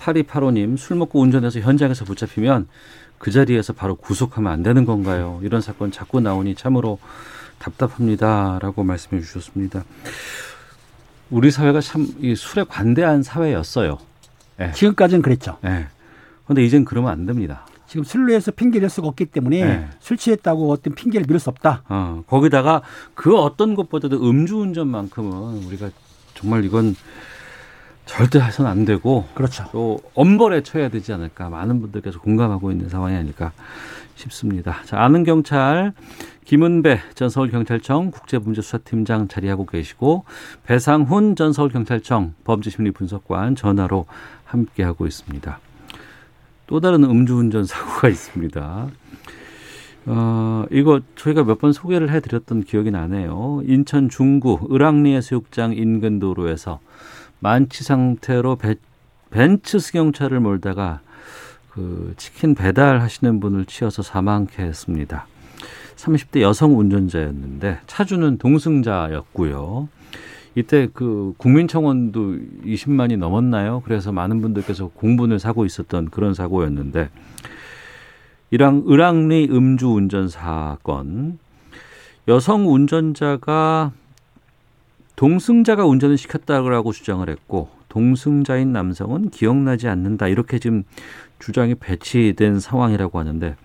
[0.00, 2.68] 8285님 술 먹고 운전해서 현장에서 붙잡히면
[3.18, 5.40] 그 자리에서 바로 구속하면 안 되는 건가요?
[5.42, 6.98] 이런 사건 자꾸 나오니 참으로
[7.58, 8.58] 답답합니다.
[8.60, 9.84] 라고 말씀해 주셨습니다.
[11.30, 13.98] 우리 사회가 참 이 술에 관대한 사회였어요.
[14.74, 15.56] 지금까지는 그랬죠.
[15.64, 15.86] 예.
[16.46, 17.66] 근데 이젠 그러면 안 됩니다.
[17.94, 19.88] 지금 술로 해서 핑계를 댈 수가 없기 때문에 네.
[20.00, 21.84] 술 취했다고 어떤 핑계를 밀을 수 없다.
[21.88, 22.82] 어, 거기다가
[23.14, 25.90] 그 어떤 것보다도 음주운전만큼은 우리가
[26.34, 26.96] 정말 이건
[28.04, 29.66] 절대 해서는 안 되고 그렇죠.
[29.70, 33.52] 또 엄벌에 처해야 되지 않을까 많은 분들께서 공감하고 있는 상황이 아닐까
[34.16, 34.82] 싶습니다.
[34.86, 35.92] 자, 아는 경찰
[36.46, 40.24] 김은배 전 서울경찰청 국제문제수사팀장 자리하고 계시고
[40.64, 44.06] 배상훈 전 서울경찰청 범죄심리분석관 전화로
[44.46, 45.60] 함께하고 있습니다.
[46.66, 48.88] 또 다른 음주운전 사고가 있습니다.
[50.06, 53.62] 어, 이거 저희가 몇 번 소개를 해드렸던 기억이 나네요.
[53.66, 56.80] 인천 중구 을왕리 해수욕장 인근 도로에서
[57.40, 58.76] 만취 상태로 배,
[59.30, 61.00] 벤츠 승용차를 몰다가
[61.70, 65.26] 그 치킨 배달하시는 분을 치어서 사망케 했습니다.
[65.96, 69.88] 30대 여성 운전자였는데 차주는 동승자였고요.
[70.56, 73.82] 이때 그 국민청원도 20만이 넘었나요?
[73.84, 77.10] 그래서 많은 분들께서 공분을 사고 있었던 그런 사고였는데
[78.50, 81.38] 이랑 을왕리 음주 운전 사건
[82.28, 83.92] 여성 운전자가
[85.16, 90.84] 동승자가 운전을 시켰다고 주장을 했고 동승자인 남성은 기억나지 않는다 이렇게 지금
[91.38, 93.56] 주장이 배치된 상황이라고 하는데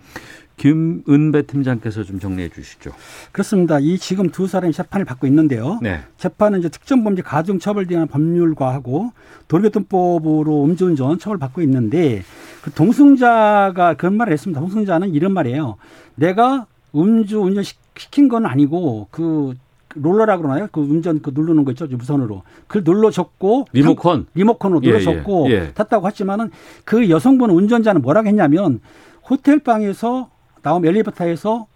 [0.60, 2.90] 김은배 팀장께서 좀 정리해 주시죠.
[3.32, 3.78] 그렇습니다.
[3.78, 5.78] 이 지금 두 사람이 재판을 받고 있는데요.
[5.80, 6.00] 네.
[6.18, 9.12] 재판은 이제 특정범죄 가중처벌 대한 법률과하고
[9.48, 12.24] 도로교통법으로 음주운전 처벌받고 있는데
[12.60, 14.60] 그 동승자가 그런 말을 했습니다.
[14.60, 15.78] 동승자는 이런 말이에요.
[16.14, 17.64] 내가 음주운전
[17.96, 19.54] 시킨 건 아니고 그
[19.94, 20.68] 롤러라 그러나요?
[20.70, 22.42] 그 운전 그 누르는 거 있죠, 무선으로.
[22.66, 25.72] 그걸 눌러줬고 리모컨 리모컨으로 예, 눌러줬고 예, 예.
[25.72, 26.50] 탔다고 했지만은
[26.84, 28.80] 그 여성분 운전자는 뭐라고 했냐면
[29.22, 30.28] 호텔 방에서
[30.62, 31.66] 나오면 엘리베이터에서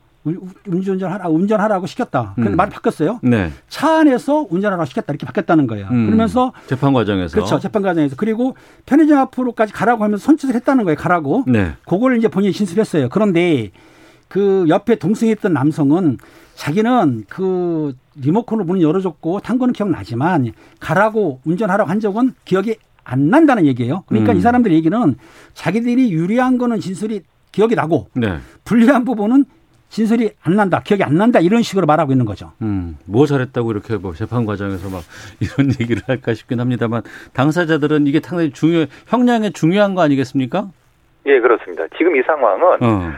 [0.67, 2.33] 운전을 하라, 운전하라고 시켰다.
[2.35, 2.57] 그런데 음.
[2.57, 3.21] 말을 바꿨어요.
[3.23, 3.53] 네.
[3.69, 5.13] 차 안에서 운전하라고 시켰다.
[5.13, 5.87] 이렇게 바뀌었다는 거예요.
[5.91, 6.07] 음.
[6.07, 7.59] 그러면서 재판 과정에서 그렇죠.
[7.59, 10.97] 재판 과정에서 그리고 편의점 앞으로까지 가라고 하면서 손짓을 했다는 거예요.
[10.97, 11.45] 가라고.
[11.47, 11.73] 네.
[11.87, 13.11] 그걸 이제 본인이 진술했어요.
[13.11, 13.71] 그런데
[14.29, 16.19] 그 옆에 동승했던 남성은
[16.55, 23.67] 자기는 그 리모컨으로 문을 열어줬고 탄 거는 기억나지만 가라고 운전하라고 한 적은 기억이 안 난다는
[23.67, 24.05] 얘기예요.
[24.07, 24.39] 그러니까 음.
[24.39, 25.17] 이 사람들 얘기는
[25.53, 27.23] 자기들이 유리한 거는 진술이
[27.55, 28.39] 기억이 나고 네.
[28.65, 29.45] 불리한 부분은
[29.89, 32.51] 진술이 안 난다, 기억이 안 난다 이런 식으로 말하고 있는 거죠.
[32.63, 35.03] 음, 뭐 잘했다고 이렇게 뭐 재판 과정에서 막
[35.41, 40.67] 이런 얘기를 할까 싶긴 합니다만 당사자들은 이게 상당히 중요 형량에 중요한 거 아니겠습니까?
[41.27, 41.85] 예, 그렇습니다.
[41.97, 43.13] 지금 이 상황은 어.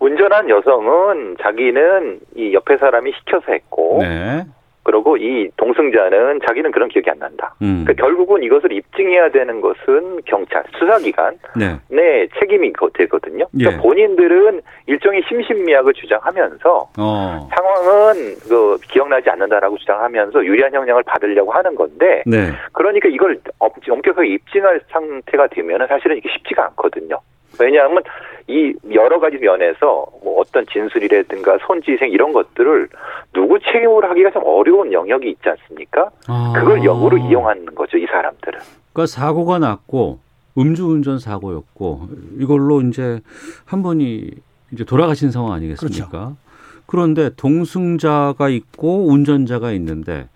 [0.00, 4.44] 운전한 여성은 자기는 이 옆에 사람이 시켜서 했고 네.
[4.88, 7.54] 그리고 이 동승자는 자기는 그런 기억이 안 난다.
[7.60, 7.84] 음.
[7.84, 11.76] 그러니까 결국은 이것을 입증해야 되는 것은 경찰, 수사기관 네.
[11.90, 13.44] 의 책임이 거- 되거든요.
[13.52, 13.82] 그러니까 예.
[13.82, 17.48] 본인들은 일종의 심신미약을 주장하면서 어.
[17.54, 22.48] 상황은 그 기억나지 않는다라고 주장하면서 유리한 형량을 받으려고 하는 건데 네.
[22.72, 27.20] 그러니까 이걸 엄- 엄격하게 입증할 상태가 되면은 사실은 이게 쉽지가 않거든요.
[27.60, 28.02] 왜냐하면
[28.46, 32.88] 이 여러 가지 면에서 뭐 어떤 진술이라든가 손지생 이런 것들을
[33.32, 36.10] 누구 책임으로 하기가 좀 어려운 영역이 있지 않습니까?
[36.26, 36.52] 아.
[36.56, 38.58] 그걸 역으로 이용하는 거죠, 이 사람들은.
[38.92, 40.18] 그러니까 사고가 났고
[40.56, 43.20] 음주운전 사고였고 이걸로 이제
[43.66, 44.30] 한 분이
[44.72, 46.08] 이제 돌아가신 상황 아니겠습니까?
[46.08, 46.36] 그렇죠.
[46.86, 50.28] 그런데 동승자가 있고 운전자가 있는데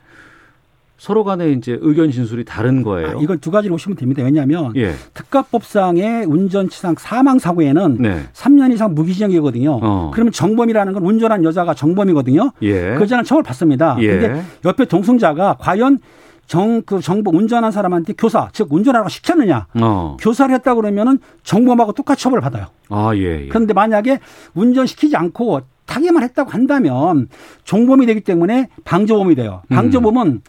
[1.02, 3.18] 서로 간에 이제 의견 진술이 다른 거예요.
[3.18, 4.22] 아, 이건 두 가지로 보시면 됩니다.
[4.22, 4.92] 왜냐하면 예.
[5.14, 8.22] 특가법상의 운전치상 사망 사고에는 네.
[8.32, 9.80] 3년 이상 무기징역이거든요.
[9.82, 10.12] 어.
[10.14, 12.52] 그러면 정범이라는 건 운전한 여자가 정범이거든요.
[12.62, 12.94] 예.
[12.94, 13.96] 그 여자는 처벌 받습니다.
[13.98, 14.16] 예.
[14.16, 15.98] 근데 옆에 동승자가 과연
[16.46, 20.16] 정그 정보 운전한 사람한테 교사 즉 운전하라고 시켰느냐 어.
[20.20, 22.66] 교사를 했다 그러면은 정범하고 똑같이 처벌을 받아요.
[22.90, 23.48] 아, 예, 예.
[23.48, 24.20] 그런데 만약에
[24.54, 27.28] 운전 시키지 않고 타기만 했다고 한다면
[27.64, 29.62] 종범이 되기 때문에 방조범이 돼요.
[29.72, 29.74] 음.
[29.74, 30.42] 방조범은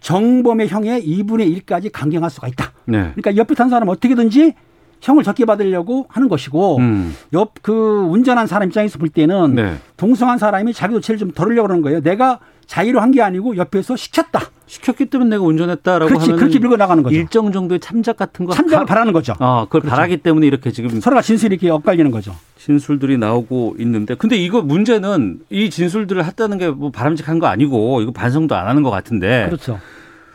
[0.00, 2.72] 정범의 형의 2분의 1까지 강경할 수가 있다.
[2.86, 3.12] 네.
[3.14, 4.54] 그러니까 옆에 탄 사람 어떻게든지
[5.00, 7.14] 형을 적게 받으려고 하는 것이고 음.
[7.32, 9.76] 옆그 운전한 사람 입장에서 볼 때는 네.
[9.96, 12.00] 동성한 사람이 자기도 죄를 좀 덜으려고 그러는 거예요.
[12.00, 14.40] 내가 자의로 한 게 아니고 옆에서 시켰다.
[14.66, 16.26] 시켰기 때문에 내가 운전했다라고 그렇지.
[16.26, 17.16] 하면 그렇게 밀고 나가는 거죠.
[17.16, 19.32] 일정 정도의 참작 같은 거 참작을 바, 바라는 거죠.
[19.40, 19.96] 어, 그걸 그렇죠.
[19.96, 22.32] 바라기 때문에 이렇게 지금 서로가 진술이 이렇게 엇갈리는 거죠.
[22.58, 28.12] 진술들이 나오고 있는데 근데 이거 문제는 이 진술들을 했다는 게 뭐 바람직한 거 아니고 이거
[28.12, 29.78] 반성도 안 하는 것 같은데 그렇죠.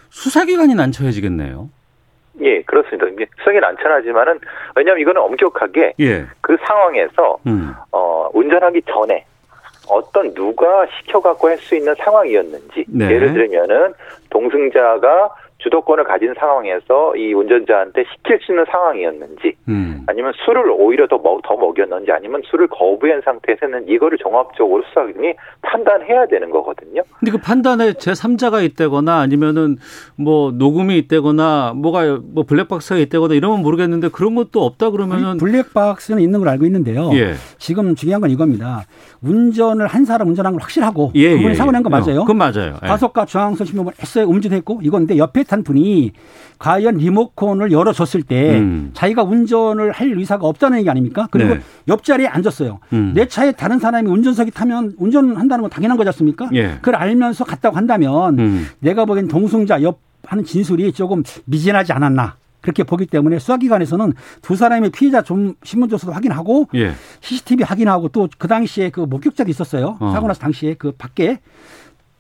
[0.10, 1.70] 수사기관이 난처해지겠네요.
[2.42, 3.06] 예, 그렇습니다.
[3.10, 4.40] 이게 수석이 난처하지만은
[4.76, 6.26] 왜냐하면 이거는 엄격하게 예.
[6.42, 7.74] 그 상황에서 음.
[7.92, 9.24] 어, 운전하기 전에
[9.90, 13.06] 어떤 누가 시켜갖고 할 수 있는 상황이었는지 네.
[13.10, 13.94] 예를 들면은
[14.30, 15.30] 동승자가
[15.64, 20.04] 주도권을 가진 상황에서 이 운전자한테 시킬 수 있는 상황이었는지 음.
[20.08, 26.28] 아니면 술을 오히려 더, 먹, 더 먹였는지 아니면 술을 거부한 상태에서는 이거를 종합적으로 수사기관이 판단해야
[26.28, 27.02] 되는 거거든요.
[27.20, 29.78] 근데 그 판단에 제 3자가 있다거나 아니면은
[30.18, 36.40] 뭐 녹음이 있다거나 뭐가 뭐 블랙박스가 있다거나 이러면 모르겠는데 그런 것도 없다 그러면은 블랙박스는 있는
[36.40, 37.10] 걸 알고 있는데요.
[37.14, 37.34] 예.
[37.58, 38.84] 지금 중요한 건 이겁니다.
[39.22, 41.92] 운전을 한 사람 운전한 걸 확실하고 예, 그분이 예, 사고 낸거 예.
[41.92, 42.20] 맞아요.
[42.26, 42.76] 그건 맞아요.
[42.84, 42.88] 예.
[42.88, 44.30] 과속과 저항선 신호를 했어요.
[44.30, 46.14] 음주했고 이건데 옆에 탄 분이
[46.58, 48.90] 과연 리모컨을 열어줬을 때 음.
[48.96, 51.28] 자기가 운전을 할 의사가 없다는 얘기 아닙니까?
[51.30, 51.62] 그리고 네.
[51.88, 52.80] 옆자리에 앉았어요.
[52.94, 53.12] 음.
[53.14, 56.50] 내 차에 다른 사람이 운전석이 타면 운전한다는 건 당연한 거지 않습니까?
[56.54, 56.76] 예.
[56.76, 58.68] 그걸 알면서 갔다고 한다면 음.
[58.80, 62.38] 내가 보기엔 동승자 옆 하는 진술이 조금 미진하지 않았나.
[62.62, 66.94] 그렇게 보기 때문에 수사기관에서는 두 사람의 피해자 좀 신문조서도 확인하고 예.
[67.20, 69.98] CCTV 확인하고 또 그 당시에 그 목격자도 있었어요.
[70.00, 70.12] 어.
[70.14, 71.40] 사고 나서 당시에 그 밖에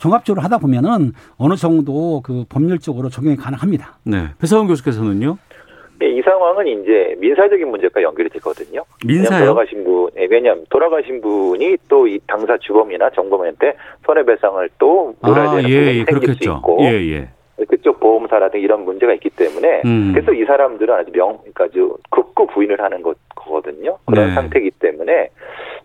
[0.03, 3.99] 종합적으로 하다 보면은 어느 정도 그 법률적으로 적용이 가능합니다.
[4.03, 4.25] 네.
[4.39, 5.37] 배사원 교수께서는요?
[6.01, 8.83] 예, 이 상황은 이제 민사적인 문제가 연결이 되거든요.
[9.05, 9.45] 민사요?
[9.45, 15.55] 돌아가신 분, 예, 왜냐하면 돌아가신 분이 또 이 당사 주범이나 정범한테 손해배상을 또 물어야 아,
[15.55, 16.43] 되는 예, 부분이 예, 생길 수.
[16.43, 17.29] 있고 예, 예.
[17.69, 20.11] 그쪽 보험사라든가 이런 문제가 있기 때문에 음.
[20.13, 23.97] 그래서 이 사람들은 아주 명, 그러니까 아주 극구 부인을 하는 것, 거거든요.
[24.05, 24.33] 그런 네.
[24.33, 25.29] 상태이기 때문에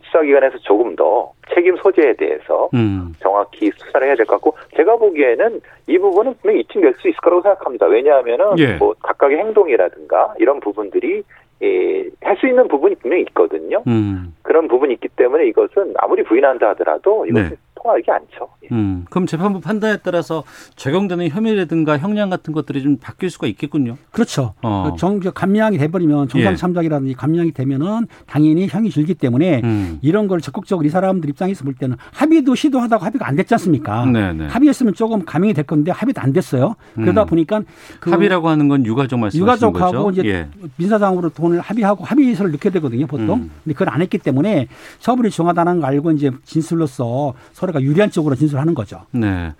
[0.08, 3.14] 수사기관에서 조금 더 책임 소재에 대해서 음.
[3.20, 7.42] 정확히 수사를 해야 될 것 같고 제가 보기에는 이 부분은 분명히 입증될 수 있을 거라고
[7.42, 7.86] 생각합니다.
[7.86, 8.74] 왜냐하면은 예.
[8.76, 11.22] 뭐 각각의 행동이라든가 이런 부분들이
[11.60, 13.82] 예, 할수 있는 부분이 분명히 있거든요.
[13.88, 14.34] 음.
[14.42, 17.56] 그런 부분이 있기 때문에 이것은 아무리 부인한다 하더라도 이것은 네.
[17.82, 18.48] 통하지 않죠.
[18.64, 18.68] 예.
[18.72, 19.04] 음.
[19.10, 20.44] 그럼 재판부 판단에 따라서
[20.76, 23.96] 적용되는 혐의라든가 형량 같은 것들이 좀 바뀔 수가 있겠군요.
[24.10, 24.54] 그렇죠.
[24.62, 24.94] 어.
[24.98, 26.56] 정 감량이 돼버리면 정상 예.
[26.56, 29.98] 참작이라든지 감량이 되면은 당연히 형이 줄기 때문에 음.
[30.02, 34.06] 이런 걸 적극적으로 이 사람들 입장에서 볼 때는 합의도 시도하다가 합의가 안 됐지 않습니까?
[34.06, 34.46] 네, 네.
[34.46, 36.74] 합의했으면 조금 감형이 될 건데 합의도 안 됐어요.
[36.94, 37.26] 그러다 음.
[37.26, 37.62] 보니까
[38.00, 40.20] 그 합의라고 하는 건 유가족 말씀하시는 유가족하고 거죠?
[40.20, 40.48] 이제 예.
[40.76, 43.40] 민사상으로 돈을 합의하고 합의서를 넣게 되거든요, 보통.
[43.40, 43.50] 음.
[43.64, 48.34] 근데 그걸 안 했기 때문에 처벌이 중하다는 걸 알고 이제 진술로서 서로 가 유리한 쪽으로
[48.34, 49.02] 진술하는 거죠.
[49.10, 49.52] 네.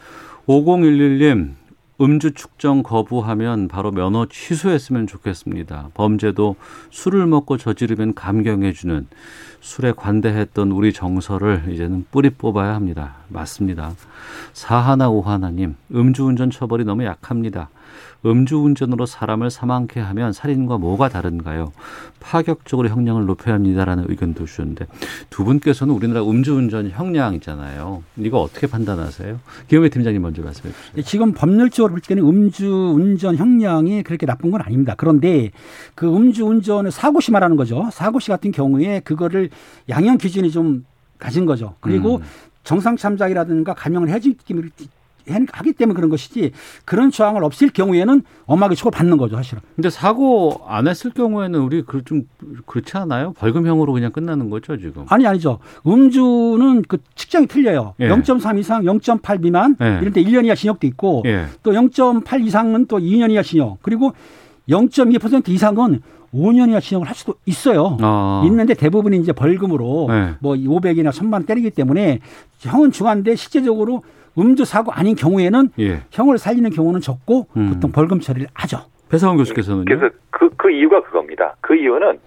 [0.47, 1.55] 5011님,
[2.01, 5.91] 음주 측정 거부하면 바로 면허 취소했으면 좋겠습니다.
[5.95, 6.57] 범죄도
[6.91, 9.07] 술을 먹고 저지르면 감경해주는
[9.61, 13.17] 술에 관대했던 우리 정서를 이제는 뿌리 뽑아야 합니다.
[13.29, 13.93] 맞습니다.
[14.53, 17.69] 사하나 오하나님, 음주운전 처벌이 너무 약합니다.
[18.25, 21.73] 음주운전으로 사람을 사망케 하면 살인과 뭐가 다른가요?
[22.21, 24.87] 파격적으로 형량을 높여야 합니다라는 의견도 주셨는데
[25.31, 28.03] 두 분께서는 우리나라 음주운전 형량 있잖아요.
[28.17, 29.39] 이거 어떻게 판단하세요?
[29.69, 31.03] 김영배 팀장님 먼저 말씀해 주시죠.
[31.03, 34.95] 지금 법률적으로 볼 때는 음주 운전 형량이 그렇게 나쁜 건 아닙니다.
[34.97, 35.51] 그런데
[35.95, 37.89] 그 음주 운전을 사고시 말하는 거죠.
[37.93, 39.51] 사고시 같은 경우에 그거를
[39.89, 40.85] 양형 기준이 좀
[41.19, 41.75] 가진 거죠.
[41.81, 42.23] 그리고 음.
[42.65, 44.55] 정상 참작이라든가 감형을 해주기
[45.53, 46.53] 하기 때문에 그런 것이지
[46.85, 49.63] 그런 조항을 없앨 경우에는 엄하게 처벌 받는 거죠, 사실은.
[49.77, 52.23] 근데 사고 안 했을 경우에는 우리 그 좀
[52.65, 53.35] 그렇지 않아요?
[53.35, 55.05] 벌금형으로 그냥 끝나는 거죠 지금.
[55.09, 55.59] 아니 아니죠.
[55.87, 57.95] 음주는 그 측정이 틀려요.
[58.01, 58.09] 예.
[58.09, 59.99] 0.3 이상, 0.8 미만 예.
[60.01, 61.47] 이런 때 1년 이하 징역도 있고 예.
[61.63, 64.13] 또0.8 이상은 또 2년 이하 징역 그리고
[64.69, 66.01] 0.2% 이상은
[66.35, 67.97] 5년 이하 징역을 할 수도 있어요.
[68.01, 68.43] 아.
[68.47, 70.35] 있는데 대부분이 이제 벌금으로 네.
[70.41, 72.21] 뭐 500이나 1000만 원 때리기 때문에
[72.61, 74.03] 형은 중한데 실제적으로
[74.39, 76.03] 음주 사고 아닌 경우에는 예.
[76.11, 77.71] 형을 살리는 경우는 적고 음.
[77.75, 78.79] 보통 벌금 처리를 하죠.
[79.11, 79.85] 배상원 교수께서는요.
[79.87, 81.57] 그래서 그, 그 이유가 그겁니다.
[81.61, 82.19] 그 이유는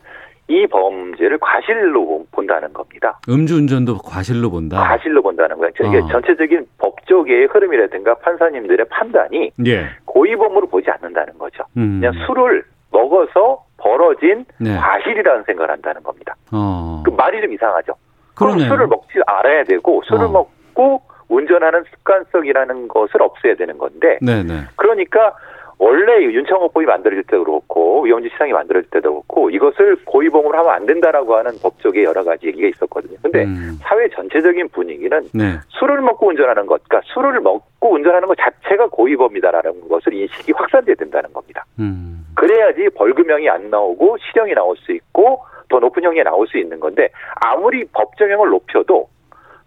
[0.47, 3.19] 이 범죄를 과실로 본다는 겁니다.
[3.29, 4.77] 음주운전도 과실로 본다.
[4.81, 5.71] 과실로 본다는 거예요.
[5.85, 6.07] 이게 아.
[6.11, 9.85] 전체적인 법조계의 흐름이라든가 판사님들의 판단이 예.
[10.05, 11.63] 고의범으로 보지 않는다는 거죠.
[11.77, 12.01] 음.
[12.01, 14.75] 그냥 술을 먹어서 벌어진 네.
[14.75, 16.35] 과실이라는 생각을 한다는 겁니다.
[16.51, 17.01] 어.
[17.05, 17.93] 그 말이 좀 이상하죠.
[18.35, 18.59] 그럼.
[18.59, 20.29] 술을 먹지 알아야 되고 술을 어.
[20.29, 24.67] 먹고 운전하는 습관성이라는 것을 없애야 되는 건데 네네.
[24.75, 25.33] 그러니까
[25.77, 31.35] 원래 윤창호법이 만들어질 때도 그렇고 위험지 시상이 만들어질 때도 그렇고 이것을 고의범으로 하면 안 된다라고
[31.37, 33.17] 하는 법적의 여러 가지 얘기가 있었거든요.
[33.23, 33.79] 근데 음.
[33.81, 35.57] 사회 전체적인 분위기는 네.
[35.69, 41.33] 술을 먹고 운전하는 것, 그러니까 술을 먹고 운전하는 것 자체가 고의범이다라는 것을 인식이 확산돼야 된다는
[41.33, 41.65] 겁니다.
[41.79, 42.27] 음.
[42.35, 47.09] 그래야지 벌금형이 안 나오고 실형이 나올 수 있고 더 높은 형이 나올 수 있는 건데
[47.35, 49.07] 아무리 법정형을 높여도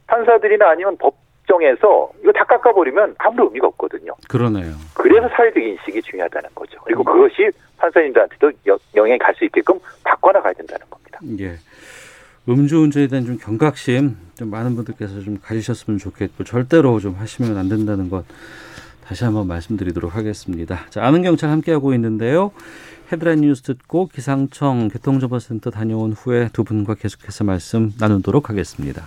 [0.06, 4.14] 판사들이나 아니면 법 정에서 이거 다 깎아버리면 아무런 의미가 없거든요.
[4.28, 4.72] 그러네요.
[4.94, 6.78] 그래서 사회적 인식이 중요하다는 거죠.
[6.84, 11.18] 그리고 그것이 판사님들한테도 여- 영향이 갈 수 있게끔 바꿔나가야 된다는 겁니다.
[11.40, 11.58] 예.
[12.48, 18.10] 음주운전에 대한 좀 경각심 좀 많은 분들께서 좀 가지셨으면 좋겠고 절대로 좀 하시면 안 된다는
[18.10, 18.24] 것
[19.06, 20.86] 다시 한번 말씀드리도록 하겠습니다.
[20.90, 22.52] 자, 아는 경찰 함께하고 있는데요.
[23.12, 29.04] 헤드라인 뉴스 듣고 기상청 교통정보센터 다녀온 후에 두 분과 계속해서 말씀 나누도록 하겠습니다.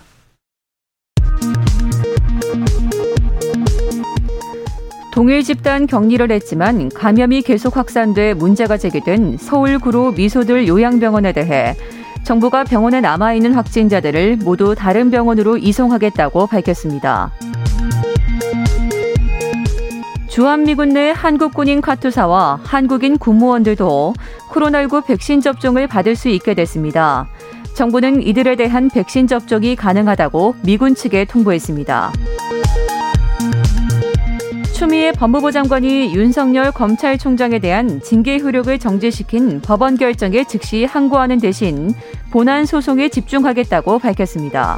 [5.17, 11.75] 동일 집단 격리를 했지만 감염이 계속 확산돼 문제가 제기된 서울 구로 미소들 요양병원에 대해
[12.23, 17.31] 정부가 병원에 남아있는 확진자들을 모두 다른 병원으로 이송하겠다고 밝혔습니다.
[20.27, 24.13] 주한미군 내 한국군인 카투사와 한국인 군무원들도
[24.51, 27.27] 코로나19 백신 접종을 받을 수 있게 됐습니다.
[27.73, 32.11] 정부는 이들에 대한 백신 접종이 가능하다고 미군 측에 통보했습니다.
[34.77, 41.95] 추미애 법무부 장관이 윤석열 검찰총장에 대한 징계 효력을 정지시킨 법원 결정에 즉시 항고하는 대신
[42.29, 44.77] 본안 소송에 집중하겠다고 밝혔습니다.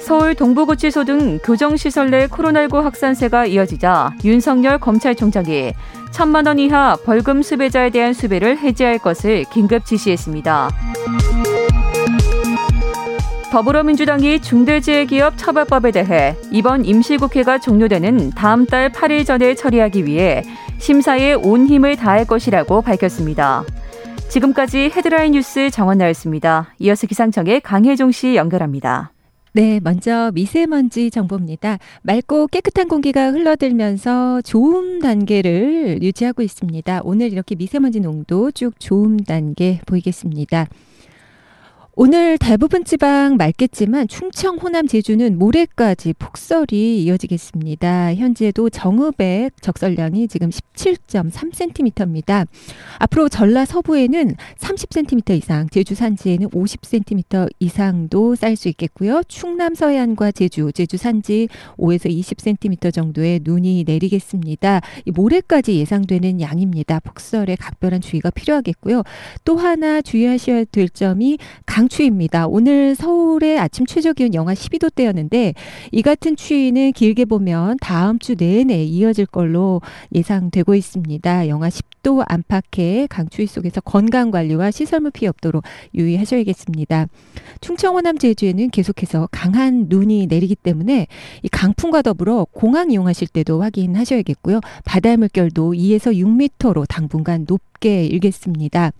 [0.00, 5.72] 서울 동부구치소 등 교정시설 내 코로나19 확산세가 이어지자 윤석열 검찰총장이
[6.12, 10.93] 천만 원 이하 벌금 수배자에 대한 수배를 해제할 것을 긴급 지시했습니다.
[13.54, 20.42] 더불어민주당이 중대재해기업 처벌법에 대해 이번 임시국회가 종료되는 다음 달 8일 전에 처리하기 위해
[20.78, 23.62] 심사에 온 힘을 다할 것이라고 밝혔습니다.
[24.28, 26.74] 지금까지 헤드라인 뉴스 정원 나였습니다.
[26.80, 29.12] 이어서 기상청의 강혜종 씨 연결합니다.
[29.52, 31.78] 네, 먼저 미세먼지 정보입니다.
[32.02, 37.02] 맑고 깨끗한 공기가 흘러들면서 좋음 단계를 유지하고 있습니다.
[37.04, 40.66] 오늘 이렇게 미세먼지 농도 쭉 좋음 단계 보이겠습니다.
[41.96, 48.16] 오늘 대부분 지방 맑겠지만 충청, 호남, 제주는 모레까지 폭설이 이어지겠습니다.
[48.16, 52.48] 현재도 정읍의 적설량이 지금 17.3cm입니다.
[52.98, 59.22] 앞으로 전라 서부에는 30cm 이상, 제주 산지에는 50cm 이상도 쌓일 수 있겠고요.
[59.28, 61.46] 충남 서해안과 제주, 제주 산지
[61.78, 64.80] 5에서 20cm 정도의 눈이 내리겠습니다.
[65.04, 66.98] 이 모레까지 예상되는 양입니다.
[66.98, 69.04] 폭설에 각별한 주의가 필요하겠고요.
[69.44, 72.46] 또 하나 주의하셔야 될 점이 강 추위입니다.
[72.46, 75.54] 오늘 서울의 아침 최저 기온 영하 12도대였는데
[75.92, 79.80] 이 같은 추위는 길게 보면 다음 주 내내 이어질 걸로
[80.14, 81.48] 예상되고 있습니다.
[81.48, 87.06] 영하 10도 안팎의 강추위 속에서 건강 관리와 시설물 피해 없도록 유의하셔야겠습니다.
[87.60, 91.06] 충청 호남 제주에는 계속해서 강한 눈이 내리기 때문에
[91.42, 94.60] 이 강풍과 더불어 공항 이용하실 때도 확인하셔야겠고요.
[94.84, 98.92] 바다 물결도 2에서 6m로 당분간 높게 일겠습니다.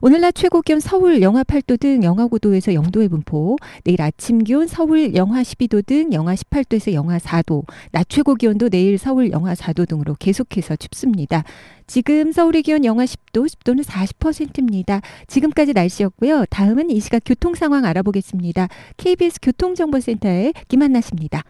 [0.00, 4.66] 오늘 낮 최고 기온 서울 영하 8도 등 영하 9도에서 0도의 분포, 내일 아침 기온
[4.66, 9.88] 서울 영하 12도 등 영하 18도에서 영하 4도, 낮 최고 기온도 내일 서울 영하 4도
[9.88, 11.44] 등으로 계속해서 춥습니다.
[11.86, 15.00] 지금 서울의 기온 영하 10도, 습도는 40%입니다.
[15.26, 16.46] 지금까지 날씨였고요.
[16.50, 18.68] 다음은 이 시각 교통 상황 알아보겠습니다.
[18.96, 21.42] KBS 교통정보센터의 김한나 씨입니다.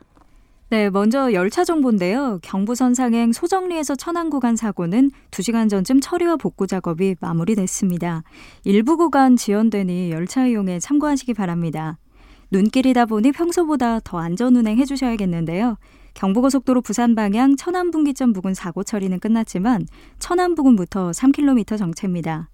[0.70, 2.38] 네, 먼저 열차 정보인데요.
[2.42, 8.22] 경부선 상행 소정리에서 천안 구간 사고는 2시간 전쯤 처리와 복구 작업이 마무리됐습니다.
[8.62, 11.98] 일부 구간 지연되니 열차 이용에 참고하시기 바랍니다.
[12.52, 15.76] 눈길이다 보니 평소보다 더 안전 운행 해 주셔야겠는데요.
[16.14, 19.88] 경부고속도로 부산 방향 천안 분기점 부근 사고 처리는 끝났지만
[20.20, 22.48] 천안 부근부터 3km 정체입니다.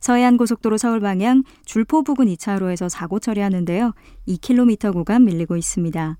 [0.00, 3.92] 서해안 고속도로 서울 방향 줄포 부근 2차로에서 사고 처리하는데요.
[4.26, 6.18] 2km 구간 밀리고 있습니다.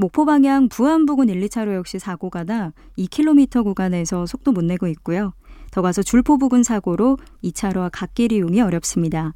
[0.00, 5.34] 목포 방향 부안 부근 1, 2차로 역시 사고가 나 2km 구간에서 속도 못 내고 있고요.
[5.70, 9.34] 더 가서 줄포 부근 사고로 2차로와 갓길 이용이 어렵습니다.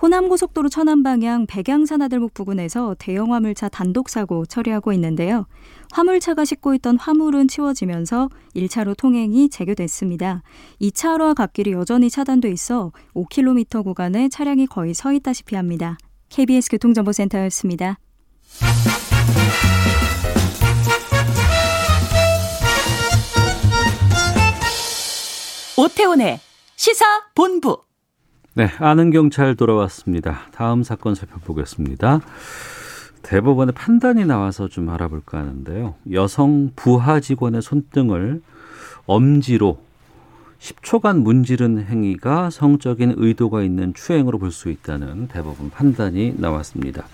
[0.00, 5.44] 호남고속도로 천안 방향 백양산하들목 부근에서 대형 화물차 단독 사고 처리하고 있는데요.
[5.92, 10.42] 화물차가 싣고 있던 화물은 치워지면서 1차로 통행이 재개됐습니다.
[10.80, 15.98] 2차로와 갓길이 여전히 차단돼 있어 5km 구간에 차량이 거의 서 있다시피 합니다.
[16.30, 17.98] KBS 교통정보센터였습니다.
[25.76, 26.38] 오태훈의
[26.76, 27.04] 시사
[27.34, 27.82] 본부.
[28.54, 30.42] 네, 아는 경찰 돌아왔습니다.
[30.52, 32.20] 다음 사건 살펴보겠습니다.
[33.22, 35.94] 대법원의 판단이 나와서 좀 알아볼까 하는데요.
[36.12, 38.42] 여성 부하 직원의 손등을
[39.06, 39.80] 엄지로
[40.58, 47.04] 10초간 문지른 행위가 성적인 의도가 있는 추행으로 볼 수 있다는 대법원 판단이 나왔습니다.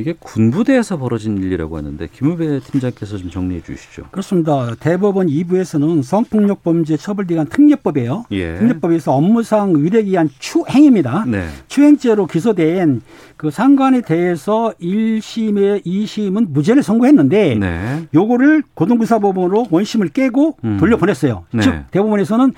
[0.00, 4.04] 이게 군부대에서 벌어진 일이라고 하는데 김우배 팀장께서 좀 정리해 주시죠.
[4.10, 4.74] 그렇습니다.
[4.78, 8.26] 대법원 2부에서는 성폭력 범죄 처벌기관 특례법이에요.
[8.32, 8.56] 예.
[8.56, 11.24] 특례법에서 업무상 의한 추행입니다.
[11.26, 11.48] 네.
[11.68, 13.02] 추행죄로 기소된
[13.36, 18.06] 그 상관에 대해서 1심에 2심은 무죄를 선고했는데 네.
[18.14, 20.76] 요거를 고등부사법원으로 원심을 깨고 음.
[20.78, 21.44] 돌려보냈어요.
[21.52, 21.62] 네.
[21.62, 22.52] 즉 대법원에서는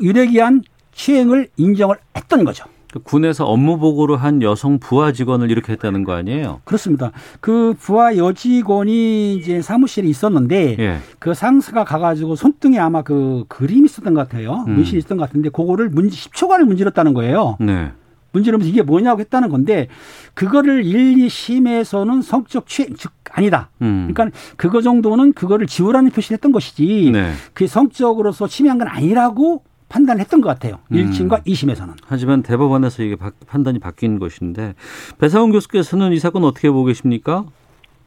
[0.00, 0.62] 의한
[0.92, 2.64] 추행을 인정을 했던 거죠.
[2.92, 6.60] 그 군에서 업무 보고를 한 여성 부하 직원을 이렇게 했다는 거 아니에요?
[6.64, 7.12] 그렇습니다.
[7.40, 10.98] 그 부하 여직원이 이제 사무실에 있었는데 예.
[11.18, 14.64] 그 상사가 가가지고 손등에 아마 그 그림이 있었던 것 같아요.
[14.66, 14.74] 음.
[14.74, 17.58] 문신이 있었던 것 같은데 그거를 문지 10초간을 문지렀다는 거예요.
[17.60, 17.92] 네.
[18.32, 19.88] 문지르면서 이게 뭐냐고 했다는 건데
[20.34, 23.70] 그거를 1, 2심에서는 성적 추행 즉 아니다.
[23.82, 24.10] 음.
[24.12, 27.32] 그러니까 그거 정도는 그거를 지우라는 표시를 했던 것이지 네.
[27.52, 30.76] 그게 성적으로서 침해한 건 아니라고 판단을 했던 것 같아요.
[30.92, 30.96] 음.
[30.96, 31.92] 1심과 2심에서는.
[32.06, 34.74] 하지만 대법원에서 이게 바- 판단이 바뀐 것인데
[35.18, 37.44] 배상훈 교수께서는 이 사건 어떻게 보고 계십니까?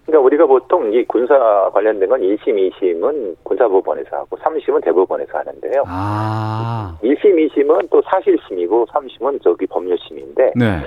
[0.06, 1.36] 그러니까 우리가 보통 이 군사
[1.74, 5.84] 관련된 건 1심, 2심은 군사법원에서 하고 3심은 대법원에서 하는데요.
[5.88, 6.98] 아.
[7.04, 10.82] 1심, 2심은 또 사실심이고 3심은 저기 법률심인데 네.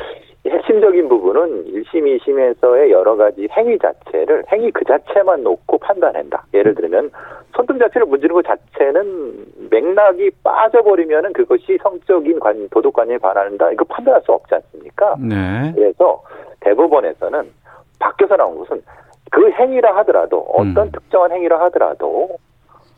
[0.47, 6.45] 이 핵심적인 부분은 1심, 2심에서의 여러 가지 행위 자체를 행위 그 자체만 놓고 판단한다.
[6.53, 7.11] 예를 들면
[7.57, 13.71] 손등 자체를 문지르는 것 자체는 맥락이 빠져버리면은 그것이 성적인 관, 도덕관념에 반한다.
[13.73, 15.17] 이거 판단할 수 없지 않습니까?
[15.19, 15.73] 네.
[15.75, 16.23] 그래서
[16.61, 17.51] 대법원에서는
[17.99, 18.83] 바뀌어서 나온 것은
[19.31, 22.37] 그 행위라 하더라도 어떤 특정한 행위라 하더라도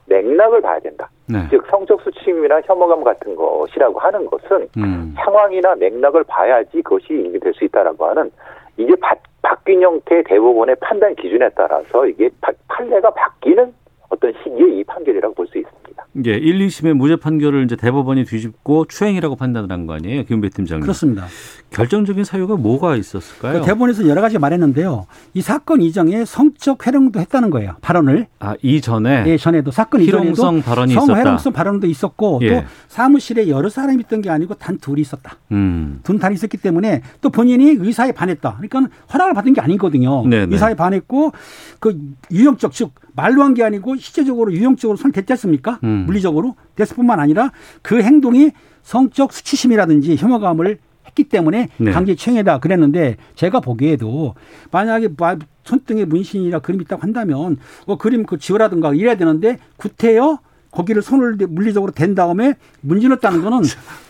[0.06, 1.08] 맥락을 봐야 된다.
[1.28, 1.38] 네.
[1.50, 5.14] 즉 성적 수침이나 혐오감 같은 것이라고 하는 것은 음.
[5.16, 8.30] 상황이나 맥락을 봐야지 그것이 인정될 수 있다라고 하는
[8.76, 13.72] 이게 바, 바뀐 형태의 대법원의 판단 기준에 따라서 이게 바- 판례가 바뀌는
[14.08, 15.75] 어떤 시기의 이 판결이라고 볼 수 있습니다.
[16.24, 20.82] 예, 1, 2심의 무죄 판결을 이제 대법원이 뒤집고 추행이라고 판단을 한 거 아니에요, 김배 팀장님?
[20.82, 21.26] 그렇습니다.
[21.70, 23.60] 결정적인 사유가 뭐가 있었을까요?
[23.60, 25.06] 그 대본에서 여러 가지 말했는데요.
[25.34, 27.76] 이 사건 이전에 성적 회령도 했다는 거예요.
[27.82, 28.26] 발언을.
[28.38, 31.18] 아 이전에 예, 전에도 사건 이전에도 희롱성 발언이 성 있었다.
[31.18, 32.48] 회령성 발언도 있었고 예.
[32.48, 35.36] 또 사무실에 여러 사람이 있던 게 아니고 단 둘이 있었다.
[35.52, 36.00] 음.
[36.02, 38.58] 둔 단이 있었기 때문에 또 본인이 의사에 반했다.
[38.60, 40.26] 그러니까 허락을 받은 게 아니거든요.
[40.26, 40.52] 네네.
[40.52, 41.32] 의사에 반했고
[41.80, 41.98] 그
[42.32, 45.78] 유형적 즉 말로 한 게 아니고 실제적으로 유형적으로 손 댔지 않습니까?
[45.82, 46.04] 음.
[46.06, 47.50] 물리적으로 됐을 뿐만 아니라
[47.82, 48.50] 그 행동이
[48.82, 51.90] 성적 수치심이라든지 혐오감을 했기 때문에 네.
[51.92, 54.34] 강제 추행이다 그랬는데 제가 보기에도
[54.70, 57.56] 만약에 마- 손등에 문신이나 그림이 있다고 한다면
[57.86, 60.38] 뭐 그림 그 지우라든가 이래야 되는데 구태여
[60.70, 63.62] 거기를 손을 대- 물리적으로 댄 다음에 문질렀다는 거는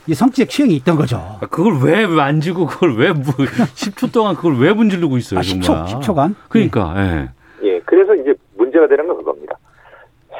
[0.09, 1.38] 이 성적 추행이 있던 거죠.
[1.40, 5.68] 아, 그걸 왜 만지고 그걸 왜 뭐, 10초 동안 그걸 왜 문지르고 있어요, 아, 정말?
[5.86, 6.34] 10초, 10초간?
[6.48, 7.28] 그러니까, 예.
[7.68, 8.34] 예, 그래서 이제
[8.76, 9.58] 문제가 되는 건 그겁니다.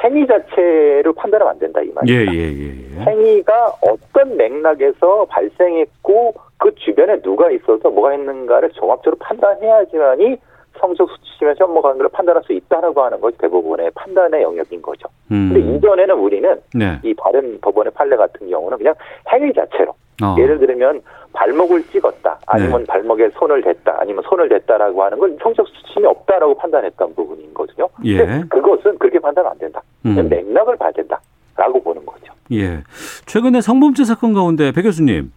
[0.03, 2.33] 행위 자체로 판단하면 안 된다 이 예, 말입니다.
[2.33, 3.01] 예, 예, 예.
[3.01, 10.37] 행위가 어떤 맥락에서 발생했고 그 주변에 누가 있어서 뭐가 했는가를 종합적으로 판단해야지만이
[10.79, 15.07] 성적 수치심의 혐오감을 판단할 수 있다라고 하는 것이 대법원의 판단의 영역인 거죠.
[15.31, 15.51] 음.
[15.51, 16.99] 근데 이전에는 우리는 네.
[17.03, 18.93] 이 다른 법원의 판례 같은 경우는 그냥
[19.31, 20.35] 행위 자체로 어.
[20.39, 21.01] 예를 들면
[21.33, 27.13] 발목을 찍었다 아니면 발목에 손을 댔다 아니면 손을 댔다라고 하는 건 성적 수침이 없다라고 판단했던
[27.15, 27.87] 부분인 거거든요.
[28.05, 28.17] 예.
[28.17, 29.81] 근데 그것은 그렇게 판단은 안 된다.
[30.05, 30.27] 음.
[30.29, 32.33] 맥락을 봐야 된다라고 보는 거죠.
[32.51, 32.81] 예.
[33.25, 35.31] 최근에 성범죄 사건 가운데 배 교수님,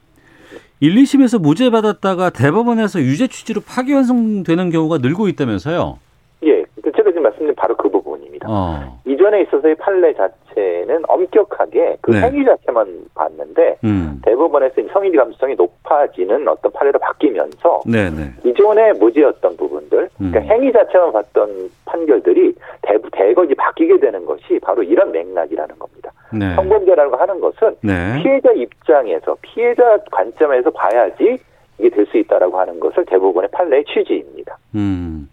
[0.80, 5.98] 1, 2심에서 무죄 받았다가 대법원에서 유죄 취지로 파기환송되는 경우가 늘고 있다면서요?
[6.44, 8.46] 예, 제가 지금 말씀드린 바로 그 부분입니다.
[8.48, 9.00] 어.
[9.06, 12.22] 이전에 있어서의 판례 자 체는 엄격하게 그 네.
[12.22, 14.20] 행위 자체만 봤는데 음.
[14.24, 18.32] 대법원에서 성인지 감수성이 높아지는 어떤 판례로 바뀌면서 네, 네.
[18.42, 20.44] 기존에 무죄였던 부분들, 그러니까 음.
[20.44, 26.12] 행위 자체만 봤던 판결들이 대부 대거지 바뀌게 되는 것이 바로 이런 맥락이라는 겁니다.
[26.32, 26.54] 네.
[26.54, 28.22] 성범죄라는 거 하는 것은 네.
[28.22, 31.38] 피해자 입장에서 피해자 관점에서 봐야지
[31.78, 34.58] 이게 될 수 있다라고 하는 것을 대법원의 판례의 취지입니다.
[34.74, 35.28] 음.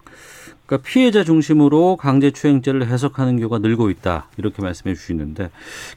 [0.67, 4.27] 그러니까 피해자 중심으로 강제추행죄를 해석하는 경우가 늘고 있다.
[4.37, 5.49] 이렇게 말씀해 주시는데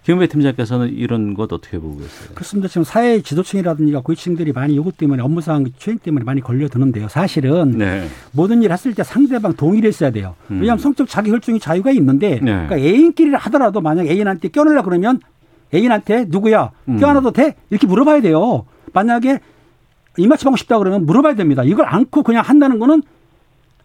[0.05, 2.31] 김은배 팀장께서는 이런 것 어떻게 보고 계세요?
[2.35, 2.69] 그렇습니다.
[2.69, 7.09] 지금 사회 지도층이라든지 고위층들이 많이 요구 때문에 업무상 추행 때문에 많이 걸려드는데요.
[7.09, 8.07] 사실은 네.
[8.31, 10.37] 모든 일 했을 때 상대방 동의를 했어야 돼요.
[10.53, 10.61] 음.
[10.61, 12.41] 왜냐하면 성적 자기 혈중의 자유가 있는데 네.
[12.41, 15.19] 그러니까 애인끼리 하더라도 만약 애인한테 껴내려 그러면
[15.75, 16.97] 애인한테 누구야 음.
[16.99, 18.67] 껴안아도 돼 이렇게 물어봐야 돼요.
[18.93, 19.41] 만약에
[20.17, 21.65] 이마치 하고 싶다 그러면 물어봐야 됩니다.
[21.65, 23.03] 이걸 안고 그냥 한다는 거는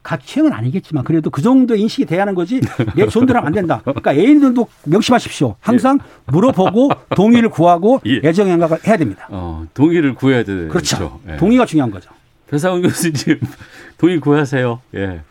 [0.06, 2.62] 각취행은 아니겠지만 그래도 그 정도 인식이 돼야 하는 거지
[2.95, 3.82] 내 존대로 하면 안 된다.
[3.84, 5.56] 그러니까 애인들도 명심하십시오.
[5.60, 5.97] 항상
[6.28, 8.22] 물어보고 동의를 구하고 예.
[8.24, 9.28] 애정 양각을 해야 됩니다.
[9.32, 10.70] 어, 동의를 구해야 되죠.
[10.70, 11.20] 그렇죠.
[11.28, 11.38] 예.
[11.38, 12.12] 동의가 중요한 거죠.
[12.47, 13.39] 배상훈 교수님
[13.97, 14.80] 동의 구하세요.
[14.93, 15.22] 예.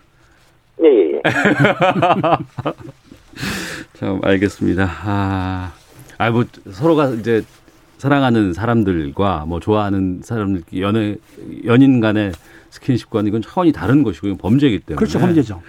[0.83, 1.23] 예, 예, 예.
[3.95, 4.91] 참 알겠습니다.
[5.05, 5.73] 아,
[6.19, 7.45] 아, 뭐 서로가 이제
[7.99, 11.15] 사랑하는 사람들과 뭐 좋아하는 사람들 연애
[11.65, 12.33] 연인 간의
[12.75, 15.63] 스킨십과는 이건 차원이 다른 것이고 이건 범죄이기 때문에 그렇죠, 범죄죠.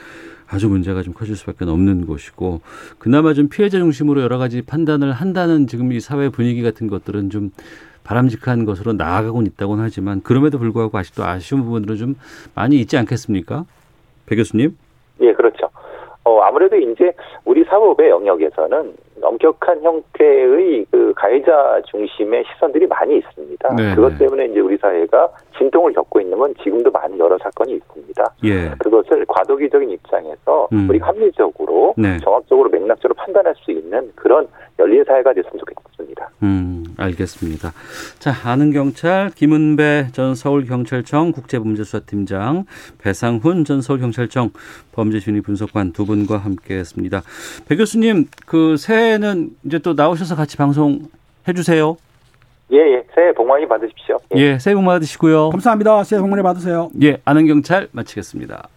[0.47, 2.61] 아주 문제가 좀 커질 수밖에 없는 것이고
[2.99, 7.51] 그나마 좀 피해자 중심으로 여러 가지 판단을 한다는 지금 이 사회 분위기 같은 것들은 좀
[8.03, 12.15] 바람직한 것으로 나아가고는 있다고는 하지만 그럼에도 불구하고 아직도 아쉬운 부분들은 좀
[12.53, 13.65] 많이 있지 않겠습니까?
[14.27, 14.77] 배 교수님?
[15.21, 15.69] 예, 그렇죠.
[16.23, 17.11] 어, 아무래도 이제
[17.43, 23.73] 우리 사법의 영역에서는 엄격한 형태의 그 가해자 중심의 시선들이 많이 있습니다.
[23.75, 24.17] 네, 그것 네.
[24.19, 28.23] 때문에 이제 우리 사회가 진통을 겪고 있는 건 지금도 많은 여러 사건이 있습니다.
[28.43, 28.71] 예.
[28.79, 30.87] 그것을 과도기적인 입장에서 음.
[30.89, 32.17] 우리 합리적으로 네.
[32.19, 34.47] 정확적으로 맥락적으로 판단할 수 있는 그런
[34.79, 36.29] 열린 사회가 됐으면 좋겠습니다.
[36.43, 37.71] 음, 알겠습니다.
[38.19, 42.65] 자, 아는 경찰 김은배 전 서울 경찰청 국제범죄수사팀장,
[42.97, 44.49] 배상훈 전 서울 경찰청
[44.91, 47.21] 범죄심리 분석관 두 분과 함께했습니다.
[47.67, 51.09] 배 교수님, 그새 해는 이제 또 나오셔서 같이 방송
[51.47, 51.97] 해주세요.
[52.71, 53.03] 예, 예.
[53.13, 54.19] 새해 복 많이 받으십시오.
[54.35, 55.49] 예, 새해 복 많으시고요.
[55.51, 56.03] 감사합니다.
[56.03, 56.89] 새해 복 많이 받으세요.
[57.03, 58.67] 예, 아는 경찰 마치겠습니다.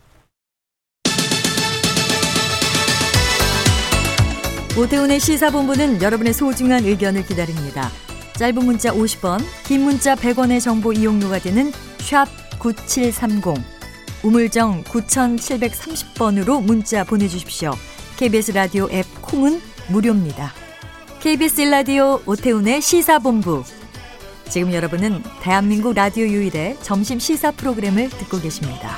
[4.79, 7.89] 오태훈의 시사본부는 여러분의 소중한 의견을 기다립니다.
[8.35, 12.27] 짧은 문자 50원, 긴 문자 100원의 정보 이용료가 되는 샵
[12.61, 13.55] 9730,
[14.25, 17.73] 우물정 9730번으로 문자 보내주십시오.
[18.17, 19.59] KBS 라디오 앱 콩은
[19.91, 20.51] 무료입니다.
[21.21, 23.65] KBS 라디오 오태훈의 시사본부.
[24.49, 28.97] 지금 여러분은 대한민국 라디오 유일의 점심 시사 프로그램을 듣고 계십니다.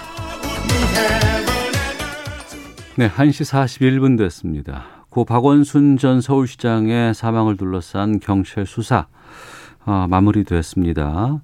[2.97, 4.85] 네, 1시 41분 됐습니다.
[5.09, 9.07] 고 박원순 전 서울시장의 사망을 둘러싼 경찰 수사
[9.87, 11.41] 어, 마무리됐습니다.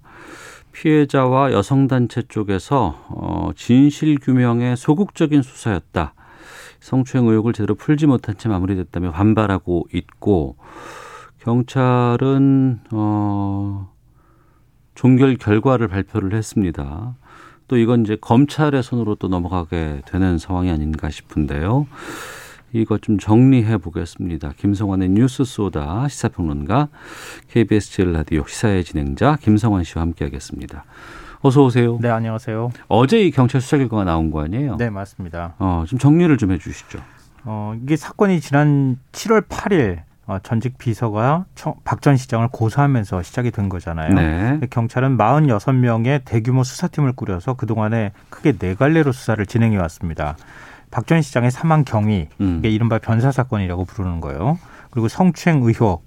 [0.72, 6.14] 피해자와 여성단체 쪽에서 어, 진실 규명의 소극적인 수사였다.
[6.86, 10.56] 성추행 의혹을 제대로 풀지 못한 채 마무리됐다며 반발하고 있고
[11.40, 13.92] 경찰은 어,
[14.94, 17.16] 종결 결과를 발표를 했습니다.
[17.66, 21.88] 또 이건 이제 검찰의 손으로 또 넘어가게 되는 상황이 아닌가 싶은데요.
[22.72, 24.52] 이것 좀 정리해 보겠습니다.
[24.56, 26.88] 김성환의 뉴스 소다 시사평론가
[27.48, 30.84] KBS 제일 라디오 시사의 진행자 김성환 씨와 함께하겠습니다.
[31.42, 31.98] 어서 오세요.
[32.00, 32.70] 네, 안녕하세요.
[32.88, 34.76] 어제 이 경찰 수사 결과가 나온 거 아니에요?
[34.76, 35.54] 네, 맞습니다.
[35.58, 36.98] 어, 좀 정리를 좀 해주시죠.
[37.44, 41.44] 어, 이게 사건이 지난 7월 8일 어, 전직 비서가
[41.84, 44.12] 박 전 시장을 고소하면서 시작이 된 거잖아요.
[44.14, 44.60] 네.
[44.70, 50.36] 경찰은 46명의 대규모 수사팀을 꾸려서 그동안에 크게 네 갈래로 수사를 진행해 왔습니다.
[50.90, 52.56] 박 전 시장의 사망 경위, 음.
[52.58, 54.58] 이게 이른바 변사 사건이라고 부르는 거예요.
[54.90, 56.04] 그리고 성추행 의혹,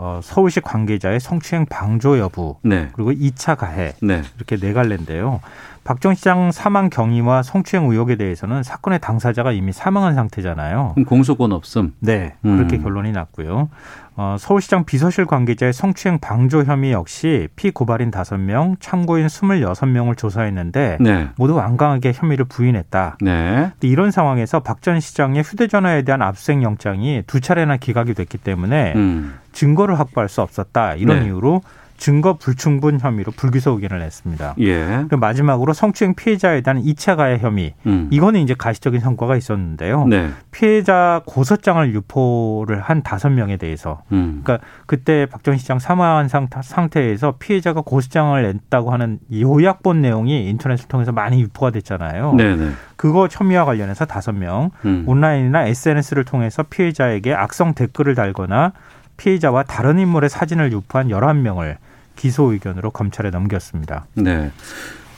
[0.00, 2.88] 어, 서울시 관계자의 성추행 방조 여부, 네.
[2.92, 4.22] 그리고 2차 가해 네.
[4.36, 5.40] 이렇게 네 갈래인데요.
[5.88, 10.92] 박전 시장 사망 경위와 성추행 의혹에 대해서는 사건의 당사자가 이미 사망한 상태잖아요.
[10.92, 11.94] 그럼 공소권 없음.
[12.00, 12.82] 네, 그렇게 음.
[12.82, 13.70] 결론이 났고요.
[14.14, 21.28] 어, 서울시장 비서실 관계자의 성추행 방조 혐의 역시 피고발인 5명, 참고인 26명을 조사했는데 네.
[21.36, 23.16] 모두 완강하게 혐의를 부인했다.
[23.22, 23.70] 네.
[23.80, 29.38] 이런 상황에서 박 전 시장의 휴대전화에 대한 압수수색 영장이 두 차례나 기각이 됐기 때문에 음.
[29.52, 30.96] 증거를 확보할 수 없었다.
[30.96, 31.26] 이런 네.
[31.26, 31.62] 이유로
[31.98, 34.54] 증거 불충분 혐의로 불기소 의견을 냈습니다.
[34.60, 34.86] 예.
[34.86, 37.74] 그리고 마지막으로 성추행 피해자에 대한 2차 가해 혐의.
[37.86, 38.08] 음.
[38.10, 40.06] 이거는 이제 가시적인 성과가 있었는데요.
[40.06, 40.30] 네.
[40.50, 44.40] 피해자 고소장을 유포를 한 다섯 명에 대해서 음.
[44.44, 50.88] 그러니까 그때 박전 시장 사망한 상- 상태에서 피해자가 고소장을 냈다고 하는 이 요약본 내용이 인터넷을
[50.88, 52.34] 통해서 많이 유포가 됐잖아요.
[52.34, 52.70] 네네.
[52.96, 55.04] 그거 혐의와 관련해서 다섯 명 음.
[55.06, 58.72] 온라인이나 SNS를 통해서 피해자에게 악성 댓글을 달거나
[59.16, 61.76] 피해자와 다른 인물의 사진을 유포한 11명을
[62.18, 64.06] 기소 의견으로 검찰에 넘겼습니다.
[64.14, 64.50] 네.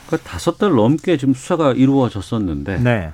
[0.09, 3.11] 그 다섯 달 넘게 지금 수사가 이루어졌었는데 네.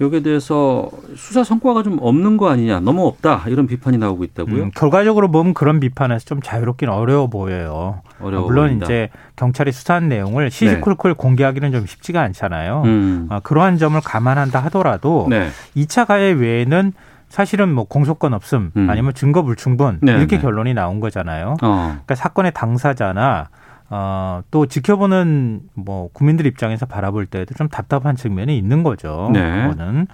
[0.00, 4.62] 여기에 대해서 수사 성과가 좀 없는 거 아니냐, 너무 없다 이런 비판이 나오고 있다고요?
[4.62, 8.02] 음, 결과적으로 보면 그런 비판에서 좀 자유롭긴 어려워 보여요.
[8.20, 8.86] 어려워 물론 보인다.
[8.86, 12.82] 이제 경찰이 수사한 내용을 시시콜콜 공개하기는 좀 쉽지가 않잖아요.
[12.84, 13.26] 음.
[13.28, 15.48] 아, 그러한 점을 감안한다 하더라도 네.
[15.74, 16.92] 이 2차 가해 외에는
[17.28, 18.90] 사실은 뭐 공소권 없음 음.
[18.90, 20.42] 아니면 증거 불충분 네, 이렇게 네.
[20.42, 21.56] 결론이 나온 거잖아요.
[21.62, 21.76] 어.
[21.88, 23.48] 그러니까 사건의 당사자나
[23.90, 29.30] 어, 또 지켜보는 뭐 국민들 입장에서 바라볼 때도 좀 답답한 측면이 있는 거죠.
[29.32, 29.68] 네.
[29.68, 30.06] 그거는.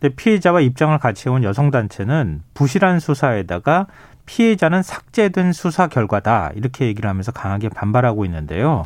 [0.00, 3.86] 근데 피해자와 입장을 같이 해온 여성 단체는 부실한 수사에다가
[4.24, 8.84] 피해자는 삭제된 수사 결과다 이렇게 얘기를 하면서 강하게 반발하고 있는데요.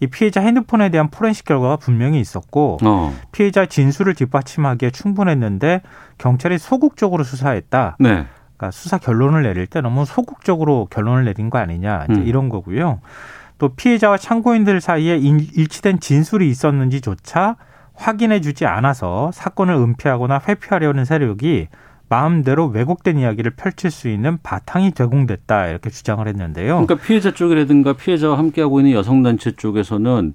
[0.00, 3.14] 이 피해자 핸드폰에 대한 포렌식 결과가 분명히 있었고 어.
[3.32, 5.82] 피해자 진술을 뒷받침하기에 충분했는데
[6.18, 7.96] 경찰이 소극적으로 수사했다.
[7.98, 8.26] 네.
[8.56, 12.26] 그러니까 수사 결론을 내릴 때 너무 소극적으로 결론을 내린 거 아니냐 이제 음.
[12.26, 13.00] 이런 거고요.
[13.58, 17.56] 또 피해자와 참고인들 사이에 일치된 진술이 있었는지조차
[17.94, 21.68] 확인해 주지 않아서 사건을 은폐하거나 회피하려는 세력이
[22.14, 26.86] 마음대로 왜곡된 이야기를 펼칠 수 있는 바탕이 제공됐다 이렇게 주장을 했는데요.
[26.86, 30.34] 그러니까 피해자 쪽이라든가 피해자와 함께하고 있는 여성단체 쪽에서는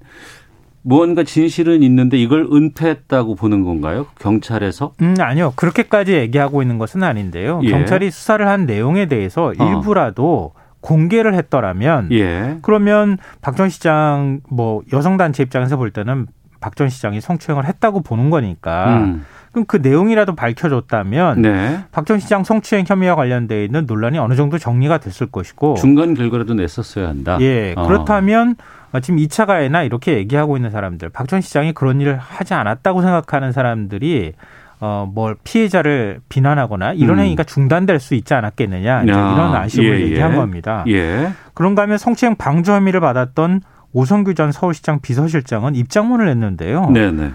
[0.82, 4.08] 무언가 진실은 있는데 이걸 은폐했다고 보는 건가요?
[4.20, 4.94] 경찰에서?
[5.02, 5.54] 음, 아니요.
[5.56, 7.62] 그렇게까지 얘기하고 있는 것은 아닌데요.
[7.64, 7.70] 예.
[7.70, 9.54] 경찰이 수사를 한 내용에 대해서 어.
[9.54, 12.58] 일부라도 공개를 했더라면 예.
[12.62, 16.28] 그러면 박 전 시장 뭐 여성단체 입장에서 볼 때는
[16.60, 19.26] 박 전 시장이 성추행을 했다고 보는 거니까 음.
[19.52, 21.84] 그럼 그 내용이라도 밝혀줬다면 네.
[21.92, 27.08] 박전 시장 성추행 혐의와 관련돼 있는 논란이 어느 정도 정리가 됐을 것이고 중간 결과라도 냈었어야
[27.08, 27.38] 한다.
[27.42, 27.88] 예 어.
[27.88, 28.56] 그렇다면
[29.02, 33.52] 지금 2차 가해나 이렇게 얘기하고 있는 사람들 박 전 시장이 그런 일을 하지 않았다고 생각하는
[33.52, 34.34] 사람들이
[34.82, 37.24] 어 뭘 피해자를 비난하거나 이런 음.
[37.26, 40.06] 행위가 중단될 수 있지 않았겠느냐 이런 아쉬움을 예, 예.
[40.06, 40.86] 얘기한 겁니다.
[40.88, 41.32] 예.
[41.54, 46.92] 그런가 하면 성추행 방조 혐의를 받았던 오성규 전 서울시장 비서실장은 입장문을 냈는데요.
[46.92, 47.32] 네네.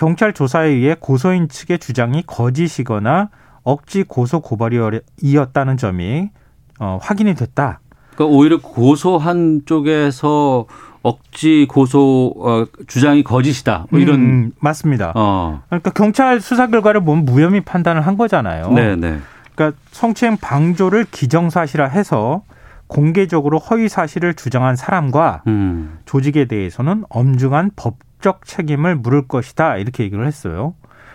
[0.00, 3.28] 경찰 조사에 의해 고소인 측의 주장이 거짓이거나
[3.62, 6.30] 억지 고소 고발이었다는 점이
[6.78, 7.80] 어, 확인이 됐다.
[8.14, 10.64] 그러니까 오히려 고소한 쪽에서
[11.02, 13.88] 억지 고소 어, 주장이 거짓이다.
[13.90, 15.12] 뭐 이런 음, 맞습니다.
[15.14, 15.60] 어.
[15.66, 18.70] 그러니까 경찰 수사 결과를 보면 무혐의 판단을 한 거잖아요.
[18.72, 19.18] 네네.
[19.54, 22.40] 그러니까 성추행 방조를 기정사실화해서
[22.86, 25.98] 공개적으로 허위 사실을 주장한 사람과 음.
[26.06, 30.74] 조직에 대해서는 엄중한 법 적 책임을 물을 것이다 이렇게 얘기를 했어요.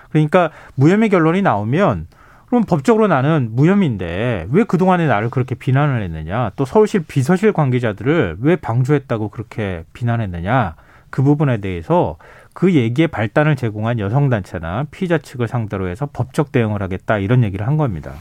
[0.10, 2.08] 그러니까 무혐의 결론이 나오면
[2.48, 8.56] 그럼 법적으로 나는 무혐의인데 왜 그동안에 나를 그렇게 비난을 했느냐 또 서울시 비서실 관계자들을 왜
[8.56, 10.76] 방조했다고 그렇게 비난했느냐
[11.10, 12.18] 그 부분에 대해서
[12.54, 17.78] 그 얘기에 발단을 제공한 여성단체나 피의자 측을 상대로 해서 법적 대응을 하겠다 이런 얘기를 한
[17.78, 18.14] 겁니다.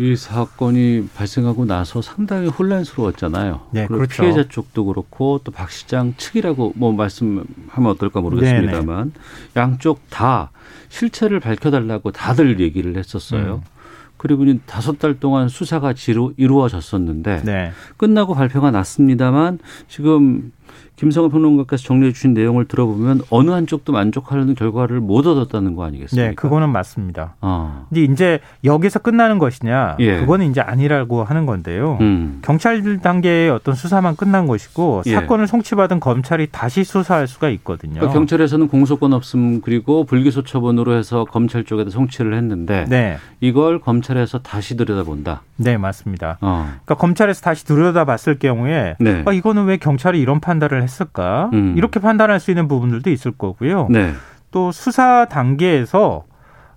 [0.00, 3.60] 이 사건이 발생하고 나서 상당히 혼란스러웠잖아요.
[3.72, 4.22] 네, 그렇죠.
[4.22, 7.46] 피해자 쪽도 그렇고 또 박 시장 측이라고 뭐 말씀하면
[7.86, 9.12] 어떨까 모르겠습니다만
[9.56, 10.50] 양쪽 다
[10.88, 13.62] 실체를 밝혀달라고 다들 얘기를 했었어요.
[13.64, 13.80] 음.
[14.16, 17.72] 그리고 다섯 달 동안 수사가 지루, 이루어졌었는데 네.
[17.96, 20.52] 끝나고 발표가 났습니다만 지금
[21.00, 26.28] 김성호 평론가께서 정리해 주신 내용을 들어보면 어느 한쪽도 만족하는 결과를 못 얻었다는 거 아니겠습니까?
[26.28, 27.36] 네, 그거는 맞습니다.
[27.40, 27.86] 어.
[27.88, 29.96] 근데 이제 여기서 끝나는 것이냐?
[30.00, 30.20] 예.
[30.20, 31.96] 그거는 이제 아니라고 하는 건데요.
[32.02, 32.40] 음.
[32.42, 35.14] 경찰 단계의 어떤 수사만 끝난 것이고 예.
[35.14, 37.94] 사건을 송치받은 검찰이 다시 수사할 수가 있거든요.
[37.94, 44.40] 그러니까 경찰에서는 공소권 없음 그리고 불기소 처분으로 해서 검찰 쪽에다 송치를 했는데 네, 이걸 검찰에서
[44.40, 45.40] 다시 들여다본다.
[45.56, 46.36] 네 맞습니다.
[46.42, 46.66] 어.
[46.84, 49.22] 그러니까 검찰에서 다시 들여다봤을 경우에 네.
[49.24, 51.50] 아, 이거는 왜 경찰이 이런 판단을 했 을까?
[51.52, 51.74] 음.
[51.76, 53.88] 이렇게 판단할 수 있는 부분들도 있을 거고요.
[53.90, 54.12] 네.
[54.50, 56.24] 또 수사 단계에서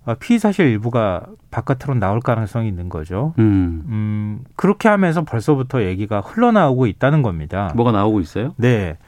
[0.06, 3.32] 어, 피의 사실 일부가 바깥으로 나올 가능성이 있는 거죠.
[3.38, 3.84] 음.
[3.88, 7.72] 음, 그렇게 하면서 벌써부터 얘기가 흘러나오고 있다는 겁니다.
[7.74, 8.52] 뭐가 나오고 있어요?
[8.56, 8.98] 네.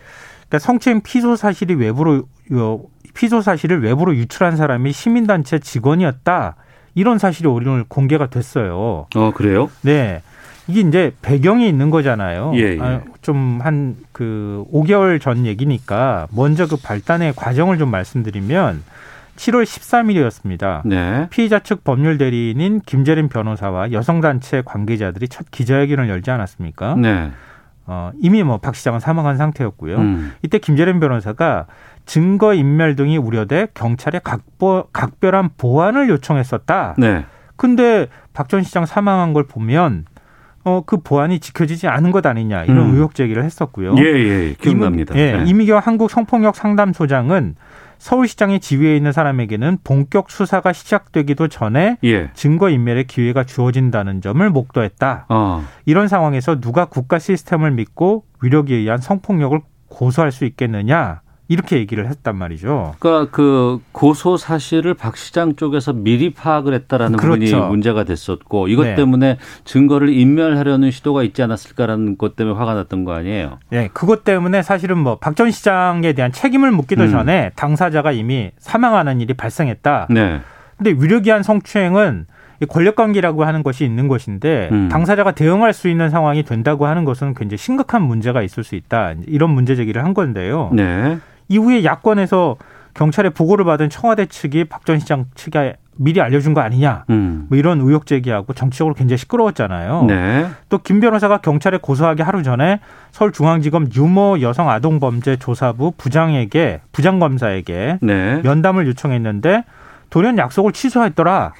[0.49, 2.83] 그러니까 성추행 피소 사실이 외부로 요,
[3.15, 6.57] 피소 사실을 외부로 유출한 사람이 시민단체 직원이었다.
[6.95, 9.07] 이런 사실이 오늘 공개가 됐어요.
[9.15, 9.71] 어, 그래요?
[9.83, 10.23] 네.
[10.69, 12.53] 이게 이제 배경이 있는 거잖아요.
[12.57, 13.01] 예, 예.
[13.23, 18.83] 좀한 그 5개월 전 얘기니까 먼저 그 발단의 과정을 좀 말씀드리면
[19.37, 20.83] 7월 13일이었습니다.
[20.87, 21.29] 네.
[21.31, 26.95] 피의자 측 법률 대리인인 김재림 변호사와 여성단체 관계자들이 첫 기자회견을 열지 않았습니까?
[26.97, 27.31] 네.
[27.87, 29.97] 어, 이미 뭐 박 시장은 사망한 상태였고요.
[29.99, 30.33] 음.
[30.43, 31.67] 이때 김재림 변호사가
[32.07, 36.95] 증거 인멸 등이 우려돼 경찰에 각보, 각별한 보완을 요청했었다.
[36.99, 37.25] 네.
[37.57, 40.05] 근데 박 전 시장 사망한 걸 보면
[40.67, 42.95] 어, 그 보안이 지켜지지 않은 것 아니냐 이런 음.
[42.95, 43.95] 의혹 제기를 했었고요.
[43.99, 44.55] 예, 예.
[44.61, 45.15] 기억납니다.
[45.15, 45.45] 이미, 예, 네.
[45.47, 47.55] 이미경 한국 성폭력 상담소장은
[47.99, 52.31] 서울시장의 지위에 있는 사람에게는 본격 수사가 시작되기도 전에 예.
[52.35, 55.27] 증거 인멸의 기회가 주어진다는 점을 목도했다.
[55.29, 55.65] 어.
[55.85, 62.37] 이런 상황에서 누가 국가 시스템을 믿고 위력에 의한 성폭력을 고소할 수 있겠느냐 이렇게 얘기를 했단
[62.37, 62.95] 말이죠.
[62.99, 67.41] 그러니까 그 고소 사실을 박 시장 쪽에서 미리 파악을 했다라는 그렇죠.
[67.57, 68.95] 부분이 문제가 됐었고 이것 네.
[68.97, 73.59] 때문에 증거를 인멸하려는 시도가 있지 않았을까라는 것 때문에 화가 났던 거 아니에요?
[73.73, 77.11] 예, 그것 때문에 사실은 뭐 박 전 시장에 대한 책임을 묻기도 음.
[77.11, 80.07] 전에 당사자가 이미 사망하는 일이 발생했다.
[80.11, 80.41] 네.
[80.79, 82.27] 근데 위력이한 성추행은
[82.63, 84.89] 이 권력관계라고 하는 것이 있는 것인데 음.
[84.89, 89.13] 당사자가 대응할 수 있는 상황이 된다고 하는 것은 굉장히 심각한 문제가 있을 수 있다.
[89.27, 90.71] 이런 문제 제기를 한 건데요.
[90.73, 91.19] 네.
[91.49, 92.57] 이후에 야권에서
[92.95, 97.05] 경찰에 보고를 받은 청와대 측이 박 전 시장 측에 미리 알려준 거 아니냐.
[97.11, 97.47] 음.
[97.49, 100.05] 뭐 이런 의혹 제기하고 정치적으로 굉장히 시끄러웠잖아요.
[100.07, 100.47] 네.
[100.69, 102.81] 또김 변호사가 경찰에 고소하기 하루 전에
[103.13, 108.41] 서울중앙지검 유모 여성 아동범죄 조사부 부장에게 부장검사에게 네.
[108.43, 109.65] 면담을 요청했는데
[110.11, 111.55] 돌연 약속을 취소했더라.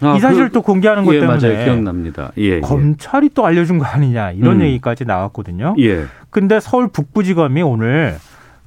[0.00, 1.64] 아, 이 사실을 그, 또 공개하는 것 예, 때문에 맞아요.
[1.64, 2.30] 기억납니다.
[2.36, 4.62] 예, 검찰이 또 알려준 거 아니냐 이런 음.
[4.66, 5.74] 얘기까지 나왔거든요.
[5.80, 6.04] 예.
[6.30, 8.16] 근데 서울 북부지검이 오늘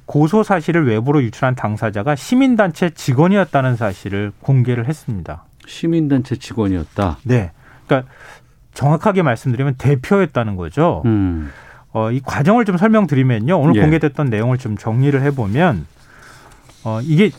[0.06, 5.44] 고소 사실을 외부로 유출한 당사자가 시민단체 직원이었다는 사실을 공개를 했습니다.
[5.66, 7.18] 시민단체 직원이었다.
[7.24, 7.52] 네.
[7.86, 8.10] 그러니까
[8.74, 11.02] 정확하게 말씀드리면 대표였다는 거죠.
[11.04, 11.50] 음.
[11.92, 13.58] 어, 이 과정을 좀 설명드리면요.
[13.58, 13.80] 오늘 예.
[13.82, 15.86] 공개됐던 내용을 좀 정리를 해보면
[16.84, 17.30] 어, 이게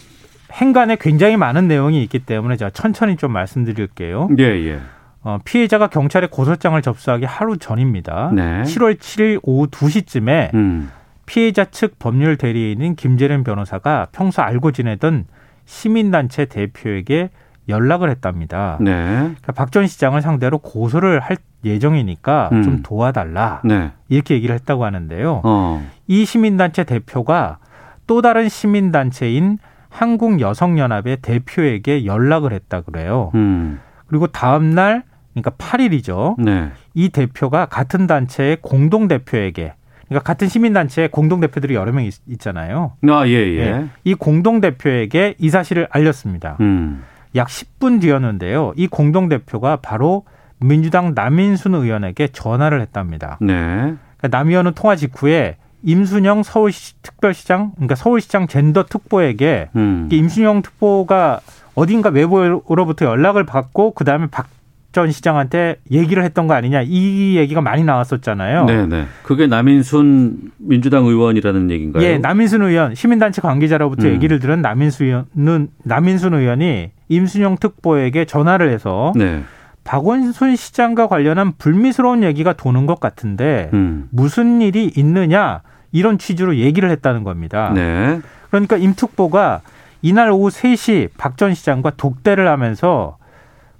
[0.51, 4.29] 행간에 굉장히 많은 내용이 있기 때문에 제가 천천히 좀 말씀드릴게요.
[4.37, 4.79] 예, 예.
[5.23, 8.31] 어, 피해자가 경찰에 고소장을 접수하기 하루 전입니다.
[8.33, 8.61] 네.
[8.63, 10.91] 7월 7일 오후 2시쯤에 음.
[11.25, 15.25] 피해자 측 법률 대리인인 김재련 변호사가 평소 알고 지내던
[15.65, 17.29] 시민단체 대표에게
[17.69, 18.77] 연락을 했답니다.
[18.81, 18.91] 네.
[18.93, 22.63] 그러니까 박전 시장을 상대로 고소를 할 예정이니까 음.
[22.63, 23.61] 좀 도와달라.
[23.63, 23.91] 네.
[24.09, 25.41] 이렇게 얘기를 했다고 하는데요.
[25.45, 25.89] 어.
[26.07, 27.59] 이 시민단체 대표가
[28.05, 29.59] 또 다른 시민단체인
[29.89, 33.31] 한국여성연합의 대표에게 연락을 했다 그래요.
[33.35, 33.79] 음.
[34.07, 35.03] 그리고 다음 날
[35.33, 36.35] 그러니까 8일이죠.
[36.41, 36.71] 네.
[36.93, 39.73] 이 대표가 같은 단체의 공동 대표에게
[40.13, 43.87] 그러니까 같은 시민단체의 공동 대표들이 여러 명 있, 잖아요 아, 예, 예.
[44.03, 46.57] 이 공동 대표에게 이 사실을 알렸습니다.
[46.61, 47.03] 음.
[47.35, 48.73] 약 10분 뒤였는데요.
[48.75, 50.23] 이 공동 대표가 바로
[50.59, 53.37] 민주당 남인순 의원에게 전화를 했답니다.
[53.41, 53.55] 네.
[53.55, 60.07] 그러니까 남 의원은 통화 직후에 임순영 서울시 특별시장, 그러니까 서울시장 젠더 특보에게 음.
[60.11, 61.41] 이 임순영 특보가
[61.75, 64.47] 어딘가 외부로부터 연락을 받고 그 다음에 박
[64.93, 68.65] 전 시장한테 얘기를 했던 거 아니냐 이 얘기가 많이 나왔었잖아요.
[68.65, 69.05] 네, 네.
[69.23, 72.03] 그게 남인순 민주당 의원이라는 얘기인가요?
[72.03, 74.13] 예, 남인순 의원 시민단체 관계자로부터 음.
[74.13, 79.43] 얘기를 들은 남인순 의원은 남인순 의원이 임순영 특보에게 전화를 해서 네.
[79.83, 84.07] 박원순 시장과 관련한 불미스러운 얘기가 도는 것 같은데 음.
[84.11, 87.71] 무슨 일이 있느냐 이런 취지로 얘기를 했다는 겁니다.
[87.75, 88.21] 네.
[88.49, 89.61] 그러니까 임특보가
[90.01, 93.17] 이날 오후 3시 박 전 시장과 독대를 하면서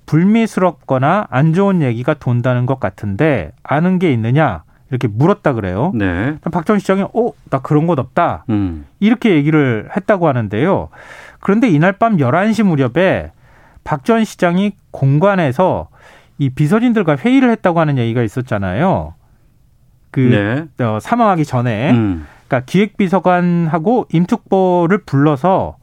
[0.06, 5.91] 불미스럽거나 안 좋은 얘기가 돈다는 것 같은데 아는 게 있느냐 이렇게 물었다 그래요.
[5.95, 6.38] 네.
[6.51, 8.45] 박전 시장이 어, 나 그런 것 없다.
[8.49, 8.86] 음.
[8.99, 10.89] 이렇게 얘기를 했다고 하는데요.
[11.39, 13.32] 그런데 이날 밤 11시 무렵에
[13.84, 15.89] 박 전 시장이 공관에서
[16.38, 19.14] 이 비서진들과 회의를 했다고 하는 얘기가 있었잖아요.
[20.12, 20.20] 그
[20.78, 20.86] 네.
[20.86, 22.28] 어, 사망하기 전에 음.
[22.47, 25.78] 그러니까 기획비서관하고 임특보를 불러서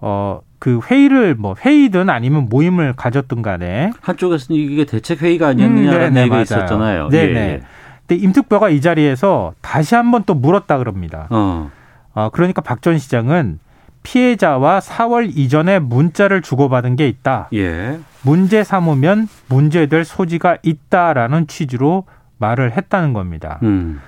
[0.00, 6.14] 어 그 회의를 뭐 회의든 아니면 모임을 가졌든 간에 한쪽에서는 이게 대책 회의가 아니었느냐라는 음,
[6.14, 6.42] 네네, 얘기가 맞아요.
[6.42, 7.08] 있었잖아요.
[7.10, 7.32] 네네.
[7.34, 7.62] 예, 예.
[8.06, 11.26] 근데 임특보가 이 자리에서 다시 한번 또 물었다 그럽니다.
[11.30, 11.70] 어.
[12.14, 13.58] 어, 그러니까 박 전 시장은
[14.02, 17.48] 피해자와 4월 이전에 문자를 주고받은 게 있다.
[17.54, 17.98] 예.
[18.22, 22.04] 문제 삼으면 문제될 소지가 있다라는 취지로
[22.38, 23.58] 말을 했다는 겁니다.
[23.64, 24.00] 음.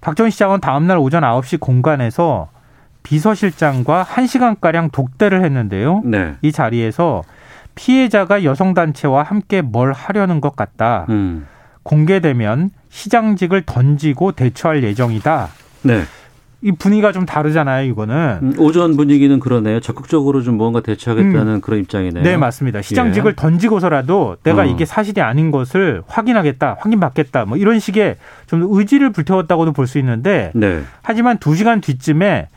[0.00, 2.48] 박전 시장은 다음날 오전 9시 공간에서
[3.02, 6.02] 비서실장과 1시간가량 독대를 했는데요.
[6.04, 6.34] 네.
[6.42, 7.22] 이 자리에서
[7.74, 11.06] 피해자가 여성단체와 함께 뭘 하려는 것 같다.
[11.08, 11.46] 음.
[11.84, 15.48] 공개되면 시장직을 던지고 대처할 예정이다.
[15.82, 16.02] 네.
[16.60, 18.38] 이 분위기가 좀 다르잖아요, 이거는.
[18.42, 19.78] 음, 오전 분위기는 그러네요.
[19.78, 22.24] 적극적으로 좀 뭔가 대처하겠다는 그런 입장이네요.
[22.24, 22.82] 네, 맞습니다.
[22.82, 23.34] 시장직을 예.
[23.36, 24.64] 던지고서라도 내가 어.
[24.64, 28.16] 이게 사실이 아닌 것을 확인하겠다, 확인받겠다, 뭐 이런 식의
[28.48, 30.82] 좀 의지를 불태웠다고도 볼 수 있는데, 네.
[31.02, 32.48] 하지만 두 시간 뒤쯤에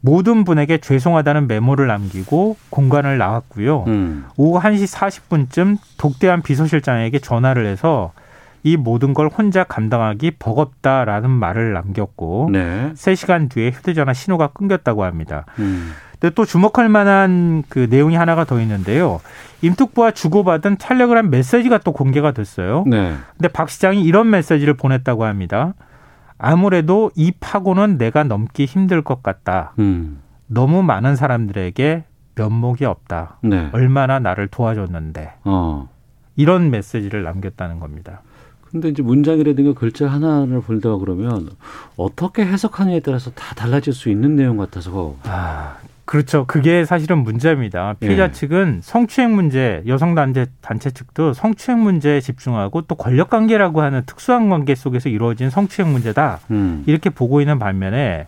[0.00, 3.84] 모든 분에게 죄송하다는 메모를 남기고 공간을 나왔고요.
[3.86, 4.24] 음.
[4.36, 8.12] 오후 1시 40분쯤 독대한 비서실장에게 전화를 해서
[8.62, 12.92] 이 모든 걸 혼자 감당하기 버겁다라는 말을 남겼고 네.
[12.94, 15.46] 3시간 뒤에 휴대전화 신호가 끊겼다고 합니다.
[15.58, 15.92] 음.
[16.18, 19.20] 근데 또 주목할 만한 그 내용이 하나가 더 있는데요.
[19.62, 22.84] 임특보와 주고받은 텔레그램 메시지가 또 공개가 됐어요.
[22.86, 23.14] 네.
[23.36, 25.72] 근데 박 시장이 이런 메시지를 보냈다고 합니다.
[26.40, 29.74] 아무래도 이 파고는 내가 넘기 힘들 것 같다.
[29.78, 30.20] 음.
[30.46, 33.38] 너무 많은 사람들에게 면목이 없다.
[33.42, 33.68] 네.
[33.72, 35.34] 얼마나 나를 도와줬는데.
[35.44, 35.88] 어.
[36.36, 38.22] 이런 메시지를 남겼다는 겁니다.
[38.70, 41.50] 근데 이제 문장이라든가 글자 하나를 볼다가 그러면
[41.96, 45.16] 어떻게 해석하느냐에 따라서 다 달라질 수 있는 내용 같아서.
[45.24, 45.76] 아,
[46.10, 46.44] 그렇죠.
[46.44, 47.94] 그게 사실은 문제입니다.
[48.00, 48.32] 피해자 예.
[48.32, 54.48] 측은 성추행 문제, 여성 단체 단체 측도 성추행 문제에 집중하고 또 권력 관계라고 하는 특수한
[54.48, 56.40] 관계 속에서 이루어진 성추행 문제다.
[56.50, 56.82] 음.
[56.86, 58.26] 이렇게 보고 있는 반면에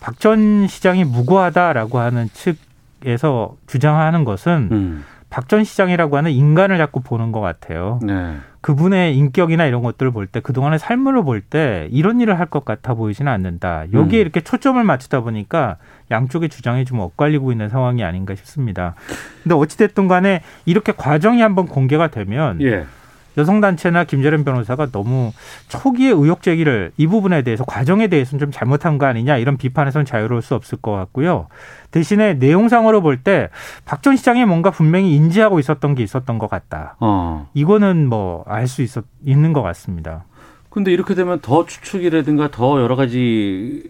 [0.00, 5.04] 박 전 시장이 무고하다라고 하는 측에서 주장하는 것은 음.
[5.30, 7.98] 박 전 시장이라고 하는 인간을 자꾸 보는 것 같아요.
[8.02, 8.36] 네.
[8.60, 12.94] 그분의 인격이나 이런 것들을 볼 때 그동안의 삶을 볼 때 이런 일을 할 것 같아
[12.94, 13.84] 보이지는 않는다.
[13.92, 14.20] 여기에 음.
[14.20, 15.76] 이렇게 초점을 맞추다 보니까
[16.10, 18.94] 양쪽의 주장이 좀 엇갈리고 있는 상황이 아닌가 싶습니다.
[19.42, 22.84] 근데 어찌됐든 간에 이렇게 과정이 한번 공개가 되면 예.
[23.36, 25.32] 여성단체나 김재련 변호사가 너무
[25.68, 30.42] 초기에 의혹 제기를 이 부분에 대해서 과정에 대해서는 좀 잘못한 거 아니냐 이런 비판에서는 자유로울
[30.42, 31.46] 수 없을 것 같고요.
[31.90, 33.48] 대신에 내용상으로 볼 때
[33.84, 36.96] 박 전 시장이 뭔가 분명히 인지하고 있었던 게 있었던 것 같다.
[37.00, 37.48] 어.
[37.54, 40.24] 이거는 뭐 알 수 있었 있는 것 같습니다.
[40.70, 43.82] 근데 이렇게 되면 더 추측이라든가 더 여러 가지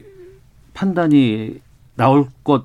[0.75, 1.61] 판단이
[1.95, 2.65] 나올 것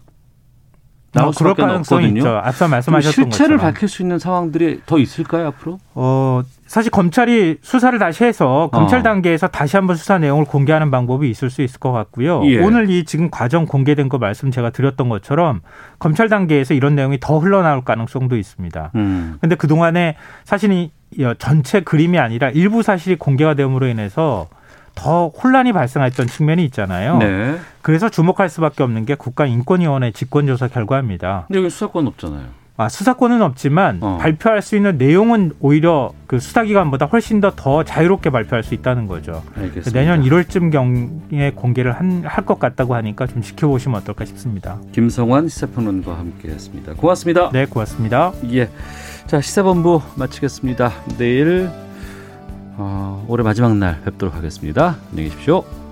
[1.12, 2.20] 나올 뭐 그럴 가능성이 없거든요.
[2.20, 2.30] 있죠.
[2.44, 3.60] 앞서 말씀하셨던 실체를 것처럼.
[3.60, 5.80] 밝힐 수 있는 상황들이 더 있을까요 앞으로?
[5.94, 9.04] 어, 사실 검찰이 수사를 다시 해서 검찰 어.
[9.04, 12.42] 단계에서 다시 한번 수사 내용을 공개하는 방법이 있을 수 있을 것 같고요.
[12.46, 12.60] 예.
[12.60, 15.62] 오늘 이 지금 과정 공개된 거 말씀 제가 드렸던 것처럼
[16.00, 18.92] 검찰 단계에서 이런 내용이 더 흘러나올 가능성도 있습니다.
[18.96, 19.38] 음.
[19.42, 20.90] 근데 그동안에 사실 이
[21.38, 24.48] 전체 그림이 아니라 일부 사실이 공개가 됨으로 인해서
[24.96, 27.18] 더 혼란이 발생했던 측면이 있잖아요.
[27.18, 27.58] 네.
[27.82, 31.46] 그래서 주목할 수밖에 없는 게 국가인권위원회 직권조사 결과입니다.
[31.48, 32.65] 근데 여기 수사권 없잖아요.
[32.78, 34.18] 아, 수사권은 없지만 어.
[34.20, 39.44] 발표할 수 있는 내용은 오히려 그 수사기관보다 훨씬 더 더 자유롭게 발표할 수 있다는 거죠.
[39.56, 39.92] 알겠습니다.
[39.92, 44.78] 내년 1월쯤 경에 공개를 할 것 같다고 하니까 좀 지켜보시면 어떨까 싶습니다.
[44.92, 46.94] 김성환 시사평론가와 함께했습니다.
[46.96, 47.50] 고맙습니다.
[47.54, 48.34] 네, 고맙습니다.
[48.52, 48.70] 예,
[49.26, 50.92] 자 시사본부 마치겠습니다.
[51.18, 51.70] 내일
[52.78, 54.98] 어, 올해 마지막 날 뵙도록 하겠습니다.
[55.12, 55.85] 안녕히 계십시오.